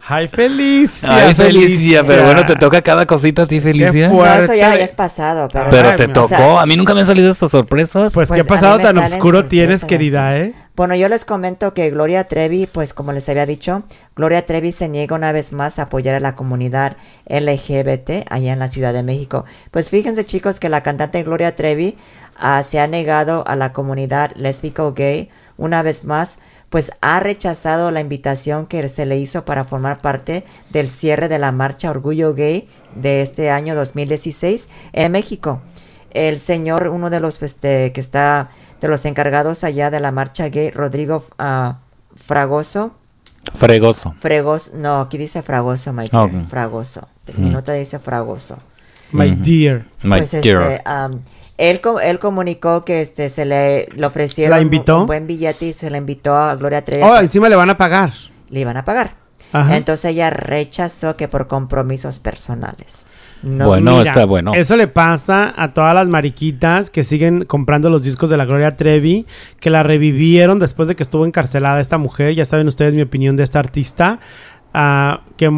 [0.07, 1.27] Ay, Felicia.
[1.27, 2.03] Ay, Felicia.
[2.05, 4.09] Pero bueno, te toca cada cosita a ti, Felicia.
[4.09, 4.57] No, eso Fuerte.
[4.57, 5.69] ya, es pasado, pero...
[5.69, 6.25] Pero Ay, te tocó.
[6.25, 8.13] o sea- a mí nunca me han salido estas sorpresas.
[8.13, 10.41] Pues, Pues, qué pasado tan oscuro tienes, querida, así.
[10.41, 10.53] ¿eh?
[10.75, 13.83] Bueno, yo les comento que Gloria Trevi, pues como les había dicho,
[14.15, 16.97] Gloria Trevi se niega una vez más a apoyar a la comunidad
[17.29, 19.45] LGBT allá en la Ciudad de México.
[19.69, 21.95] Pues fíjense chicos que la cantante Gloria Trevi
[22.35, 26.39] ah, se ha negado a la comunidad lésbica o gay una vez más,
[26.69, 31.37] pues ha rechazado la invitación que se le hizo para formar parte del cierre de
[31.39, 35.61] la marcha Orgullo Gay de este año 2016 en México.
[36.11, 38.49] El señor, uno de los este, que está
[38.81, 41.79] de los encargados allá de la marcha gay, Rodrigo ah,
[42.15, 42.95] Fragoso,
[43.55, 44.15] Fregoso.
[44.19, 46.49] Fregos, no, aquí dice Fragoso, my Ah, dear, ok.
[46.49, 47.07] Fragoso.
[47.37, 47.53] Mi Mm.
[47.53, 48.57] nota dice Fragoso.
[49.11, 49.85] My dear.
[50.01, 50.61] My Pues, dear.
[50.61, 50.81] este,
[51.57, 55.01] él, él comunicó que este se le, le ofrecieron ¿La un- invitó?
[55.01, 57.03] Un, buen billete y se le invitó a Gloria Trevi.
[57.03, 58.11] Oh, encima le van a pagar.
[58.49, 59.15] Le iban a pagar.
[59.51, 59.77] Ajá.
[59.77, 63.05] Entonces ella rechazó que por compromisos personales.
[63.43, 64.53] No, Bueno, Mira, está bueno.
[64.55, 68.77] Eso le pasa a todas las mariquitas que siguen comprando los discos de la Gloria
[68.77, 69.27] Trevi,
[69.59, 72.33] que la revivieron después de que estuvo encarcelada esta mujer.
[72.35, 74.19] Ya saben ustedes mi opinión de esta artista.
[74.73, 75.49] Ah, que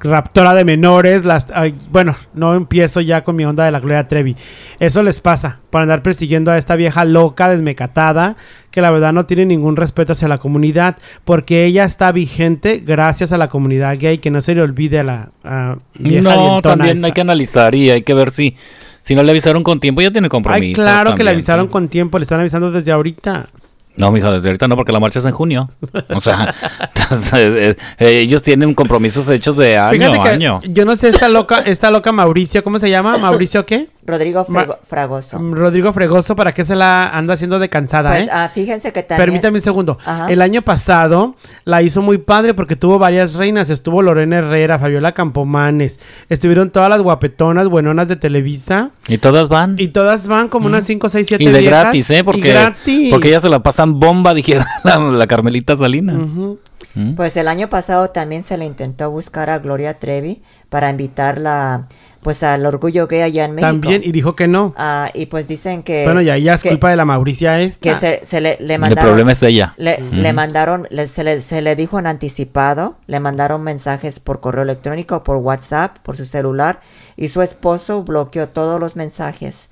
[0.00, 1.24] raptora de menores.
[1.24, 4.36] Las, ay, bueno, no empiezo ya con mi onda de la Gloria Trevi.
[4.80, 8.36] Eso les pasa por andar persiguiendo a esta vieja loca, desmecatada,
[8.70, 13.32] que la verdad no tiene ningún respeto hacia la comunidad, porque ella está vigente gracias
[13.32, 17.06] a la comunidad gay, que no se le olvide a la vieja No, también esta.
[17.06, 18.56] hay que analizar y hay que ver si,
[19.00, 20.82] si no le avisaron con tiempo, ya tiene Ay, compromisos.
[20.84, 21.72] claro que le avisaron sí.
[21.72, 23.48] con tiempo, le están avisando desde ahorita.
[23.96, 25.70] No, mija, desde ahorita no, porque la marcha es en junio.
[26.14, 26.54] O sea,
[26.96, 30.58] entonces, eh, eh, ellos tienen compromisos hechos de año Fíjate a año.
[30.64, 33.16] yo no sé esta loca, esta loca Mauricio, ¿cómo se llama?
[33.18, 33.88] Mauricio qué?
[34.06, 35.38] Rodrigo Frego- Fragoso.
[35.38, 38.30] Mm, Rodrigo Fregoso, ¿para qué se la anda haciendo de cansada, Pues eh?
[38.32, 39.26] ah, fíjense que también.
[39.26, 39.98] Permítame un segundo.
[40.04, 40.30] Ajá.
[40.30, 43.70] El año pasado la hizo muy padre porque tuvo varias reinas.
[43.70, 46.00] Estuvo Lorena Herrera, Fabiola Campomanes.
[46.28, 48.90] Estuvieron todas las guapetonas, buenonas de Televisa.
[49.08, 49.76] Y todas van.
[49.78, 52.18] Y todas van como unas 5, 6, 7 Y de gratis, ¿eh?
[52.18, 53.08] Y Porque, gratis.
[53.10, 56.34] porque ellas se la pasan bomba, dijera la, la Carmelita Salinas.
[56.34, 57.14] ¿Mm?
[57.16, 61.88] Pues el año pasado también se le intentó buscar a Gloria Trevi para invitarla
[62.24, 63.70] pues al orgullo gay allá en México.
[63.70, 64.74] También, y dijo que no.
[64.76, 66.02] Ah, y pues dicen que.
[66.02, 67.92] bueno, ya, ya es que- culpa de la Mauricia esta.
[67.92, 69.04] Que se, se le, le El mandaron.
[69.10, 69.74] problema es de ella.
[69.76, 74.64] Le, mandaron, le- se, le, se le dijo en anticipado, le mandaron mensajes por correo
[74.64, 76.80] electrónico, por WhatsApp, por su celular,
[77.16, 79.68] y su esposo bloqueó todos los mensajes.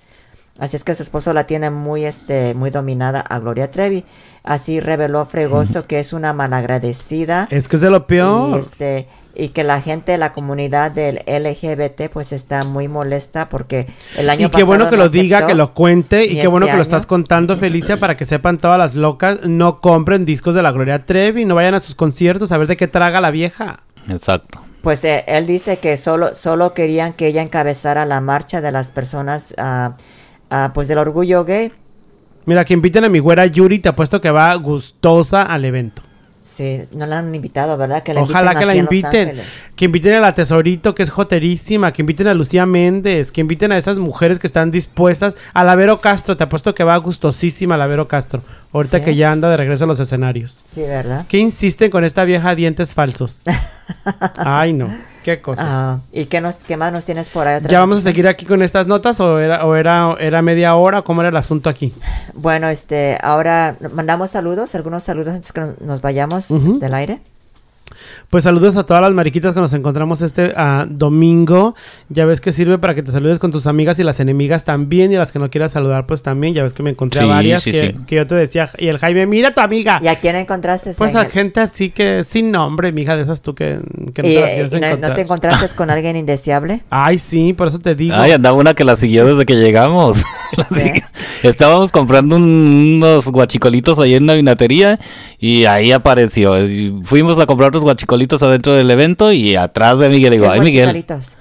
[0.59, 4.05] Así es que su esposo la tiene muy, este, muy dominada a Gloria Trevi.
[4.45, 7.49] Así reveló Fregoso que es una malagradecida.
[7.51, 8.59] Es que es de lo Y, peor.
[8.61, 14.29] este, y que la gente, la comunidad del LGBT, pues está muy molesta porque el
[14.29, 16.73] año Y qué bueno pasado que lo diga, que lo cuente y qué bueno este
[16.73, 19.45] que lo estás contando, Felicia, para que sepan todas las locas.
[19.45, 22.77] No compren discos de la Gloria Trevi, no vayan a sus conciertos a ver de
[22.77, 23.81] qué traga la vieja.
[24.09, 24.61] Exacto.
[24.83, 28.91] Pues eh, él dice que solo, solo querían que ella encabezara la marcha de las
[28.91, 29.97] personas, ah,
[30.51, 31.73] ah, pues del orgullo gay.
[32.45, 36.03] Mira, que inviten a mi güera Yuri, te apuesto que va gustosa al evento.
[36.43, 38.03] Sí, no la han invitado, ¿verdad?
[38.03, 39.35] Que la Ojalá que la inviten.
[39.77, 41.93] Que inviten a la Tesorito, que es joterísima.
[41.93, 43.31] Que inviten a Lucía Méndez.
[43.31, 45.37] Que inviten a esas mujeres que están dispuestas.
[45.55, 48.43] A la Vero Castro, te apuesto que va gustosísima la Vero Castro.
[48.73, 49.05] Ahorita Sí.
[49.05, 50.65] que ya anda de regreso a los escenarios.
[50.75, 51.27] Sí, ¿verdad?
[51.29, 53.43] ¿Qué insisten con esta vieja dientes falsos?
[54.37, 54.89] Ay, no.
[55.23, 55.67] Qué cosas.
[55.69, 57.59] Ah, ¿Y qué, nos, qué más nos tienes por ahí?
[57.59, 60.75] otra ¿Ya vamos a seguir aquí con estas notas o era, o era, era media
[60.75, 61.03] hora?
[61.03, 61.95] ¿Cómo era el asunto aquí?
[62.35, 66.79] Bueno, este, ahora mandamos saludos, algunos saludos antes que nos, nos vayamos Ujú.
[66.79, 67.21] del aire.
[68.31, 71.75] Pues saludos a todas las mariquitas que nos encontramos este ah, domingo.
[72.09, 75.13] Ya ves que sirve para que te saludes con tus amigas y las enemigas también.
[75.13, 76.55] Y a las que no quieras saludar, pues también.
[76.55, 78.05] Ya ves que me encontré a varias sí, que, sí.
[78.07, 78.71] que yo te decía.
[78.79, 80.01] Y el Jaime, mira a tu amiga.
[80.03, 80.95] ¿Y a quién encontraste?
[80.97, 83.81] Pues a gente así que sin nombre, mija, de esas tú que,
[84.15, 86.83] que no ¿Y, te las quieres y no, te encontraste con alguien indeseable?
[86.91, 88.15] Ay, sí, por eso te digo.
[88.17, 90.23] Ay, andaba una que la siguió desde que llegamos.
[91.43, 94.99] Estábamos comprando un- unos guachicolitos ahí en la vinatería
[95.39, 96.55] y ahí apareció.
[97.05, 97.92] Fuimos a comprar los guachicolitos
[98.43, 101.37] adentro del evento y atrás de Miguel digo, ¿Qué ay Miguel, guachicolitos?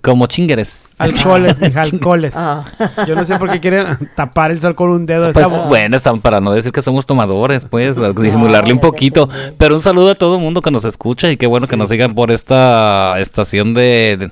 [0.00, 0.88] como chingueres.
[0.96, 2.32] Alcoholes, mija, alcoholes.
[2.34, 2.64] Ah.
[3.06, 5.30] Yo no sé por qué quieren tapar el sol con un dedo.
[5.32, 9.28] Pues bueno, están para no decir que somos tomadores, pues, disimularle un poquito.
[9.58, 11.90] Pero un saludo a todo el mundo que nos escucha y qué bueno que nos
[11.90, 14.30] sigan por esta estación de, de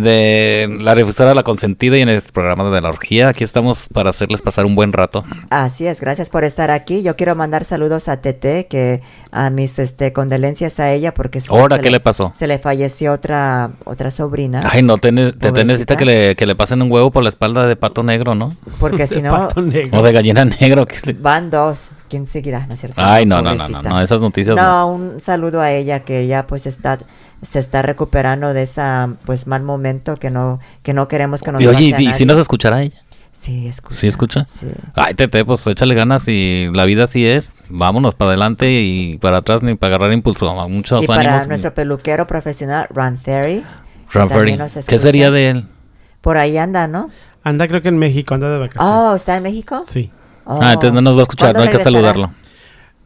[0.00, 3.28] la refusora la consentida y en el programa de la orgía.
[3.28, 5.24] Aquí estamos para hacerles pasar un buen rato.
[5.50, 7.02] Así es, gracias por estar aquí.
[7.02, 11.50] Yo quiero mandar saludos a Tete, que a mis este condolencias a ella porque se-
[11.52, 12.32] Ahora, ¿qué le pasó?
[12.36, 16.54] Se le falleció otra otra sobrina, Ay, no, te, te- necesita que le, que le
[16.56, 18.54] pasen un huevo por la espalda de pato negro, ¿no?
[18.78, 19.98] porque si no Pato negro.
[19.98, 20.86] O de gallina negro.
[20.86, 21.90] que van dos.
[22.10, 22.66] ¿Quién seguirá?
[22.66, 23.00] ¿No es cierto?
[23.00, 24.62] Ay, no, no, no, no, no, esas noticias no.
[24.62, 26.98] No, un saludo a ella que ya pues está
[27.40, 31.62] se está recuperando de esa pues mal momento que no que no queremos que nos
[31.62, 33.00] Y oye, ¿y, y si nos escuchará ella?
[33.32, 33.98] Sí, escucha.
[34.00, 34.44] ¿Sí escucha?
[34.44, 34.66] Sí.
[34.94, 37.54] Ay, Tete, pues échale ganas y la vida así es.
[37.70, 40.52] Vámonos para adelante y para atrás ni para agarrar impulso.
[40.68, 41.48] Muchos Y para ánimos.
[41.48, 43.64] nuestro peluquero profesional, Ron Ferry.
[44.12, 44.82] también Ferry.
[44.86, 45.66] ¿Qué sería de él?
[46.20, 47.08] Por ahí anda, ¿no?
[47.42, 48.92] Anda creo que en México, anda de vacaciones.
[48.94, 49.84] Oh, ¿está en México?
[49.86, 50.10] Sí.
[50.44, 50.58] Oh.
[50.62, 52.32] Ah, entonces no nos va a escuchar, ¿Cuándo no hay que saludarlo.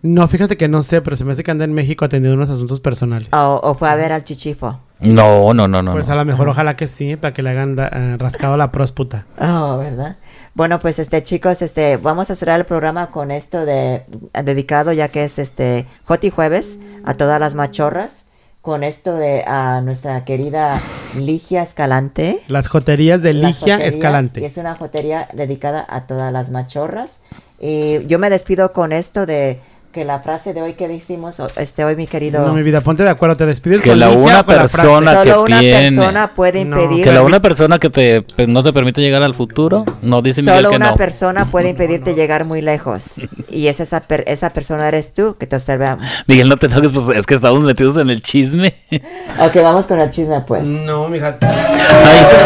[0.02, 2.50] No, fíjate que no sé, pero se me hace que anda en México atendiendo unos
[2.50, 3.28] asuntos personales.
[3.32, 4.78] O, o fue a ver al chichifo.
[5.00, 5.92] No, no, no, no.
[5.92, 8.70] pues a lo mejor ojalá que sí, para que le hagan da- eh, rascado la
[8.70, 9.24] prósputa.
[9.40, 10.16] Oh, ¿verdad?
[10.54, 14.04] Bueno, pues este chicos, este vamos a cerrar el programa con esto de
[14.44, 18.23] dedicado ya que es este Joti Jueves a todas las machorras
[18.64, 20.80] con esto de a nuestra querida
[21.14, 22.40] Ligia Escalante.
[22.48, 24.40] Las joterías de Ligia joterías, Escalante.
[24.40, 27.18] y es una jotería dedicada a todas las machorras.
[27.60, 29.60] Y yo me despido con esto de
[29.94, 33.04] que la frase de hoy que decimos este hoy mi querido No, mi vida, ponte
[33.04, 35.92] de acuerdo, te despides Que con la una con la persona- que solo una tiene.
[35.96, 36.82] persona puede No.
[36.82, 40.42] impedir Que la una persona que te no te permite llegar al futuro, no dice
[40.42, 40.96] Miguel Solo que una no.
[40.96, 43.04] persona puede impedirte llegar muy lejos.
[43.50, 45.96] Y es esa, per- esa persona eres tú que te observa.
[46.26, 48.74] Miguel, no te toques, pues es que estamos metidos en el chisme.
[49.38, 50.64] Ok, vamos con el chisme pues.
[50.64, 51.36] No, mija.
[51.40, 51.48] Ay,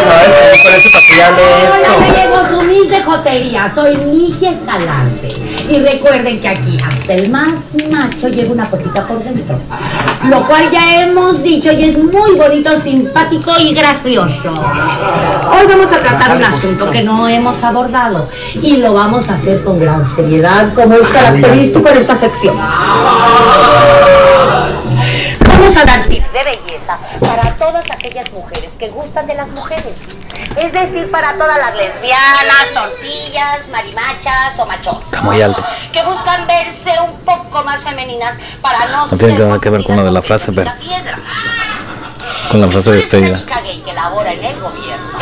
[0.05, 0.63] ¿sabes?
[0.63, 5.29] Por eso para humilde jotería, soy Ligia Escalante.
[5.71, 7.55] Y recuerden que aquí hasta el más
[7.91, 9.57] macho lleva una cosita por dentro.
[10.29, 14.51] Lo cual ya hemos dicho y es muy bonito, simpático y gracioso.
[14.51, 18.29] Hoy vamos a tratar un asunto que no hemos abordado
[18.61, 22.57] y lo vamos a hacer con gran seriedad, como es característico en esta sección.
[25.69, 29.97] Vamos a dar tips de belleza para todas aquellas mujeres que gustan de las mujeres.
[30.57, 35.03] Es decir, para todas las lesbianas, tortillas, marimachas o machotas.
[35.05, 35.63] Está muy alto.
[35.93, 39.85] Que buscan verse un poco más femeninas para no No tiene ser nada que ver
[39.85, 41.19] con lo de la frase, pero- con la piedra.
[42.51, 43.37] Con la frase una despedida.
[43.37, 45.19] chica gay que labora en el gobierno.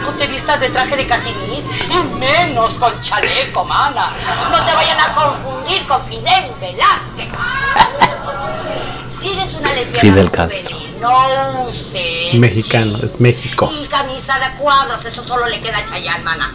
[0.00, 4.10] No te vistas de traje de casimir, y menos con chaleco, mana.
[4.50, 7.28] No te vayan a confundir con Fidel Velázquez.
[9.26, 10.78] Si eres una lesbiana Fidel juvenil, Castro.
[11.00, 13.68] No uses Mexicano, es México.
[13.72, 16.52] y camisa de cuadros, eso solo le queda a Chayanne, mana.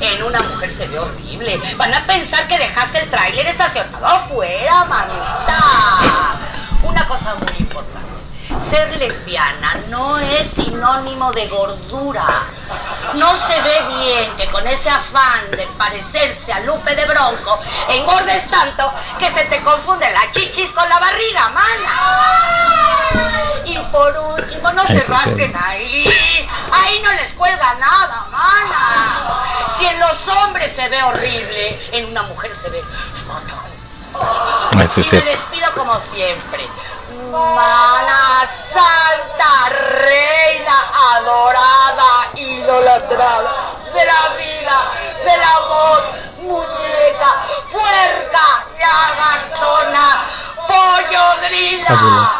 [0.00, 1.60] En una mujer se ve horrible.
[1.76, 6.38] Van a pensar que dejaste el tráiler estacionado afuera, manita.
[6.82, 8.07] Una cosa muy importante.
[8.60, 12.26] Ser lesbiana no es sinónimo de gordura.
[13.14, 18.50] No se ve bien que con ese afán de parecerse a Lupe de Bronco engordes
[18.50, 21.98] tanto que se te confunde la chichis con la barriga, mana.
[23.64, 26.48] Y por último, no se rasquen ahí.
[26.72, 29.76] Ahí no les cuelga nada, mana.
[29.78, 32.82] Si en los hombres se ve horrible, en una mujer se ve
[33.26, 33.68] fatal.
[34.72, 36.68] Y me despido como siempre.
[37.18, 40.78] Mana santa, reina
[41.16, 44.92] adorada, idolatrada, de la vida,
[45.24, 46.02] del amor,
[46.42, 47.32] muñeca,
[47.72, 50.24] puerca, lagartona,
[50.68, 52.32] pollodrila.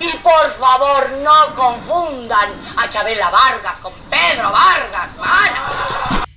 [0.00, 6.29] Y por favor no confundan a Chabela Vargas con Pedro Vargas, mana.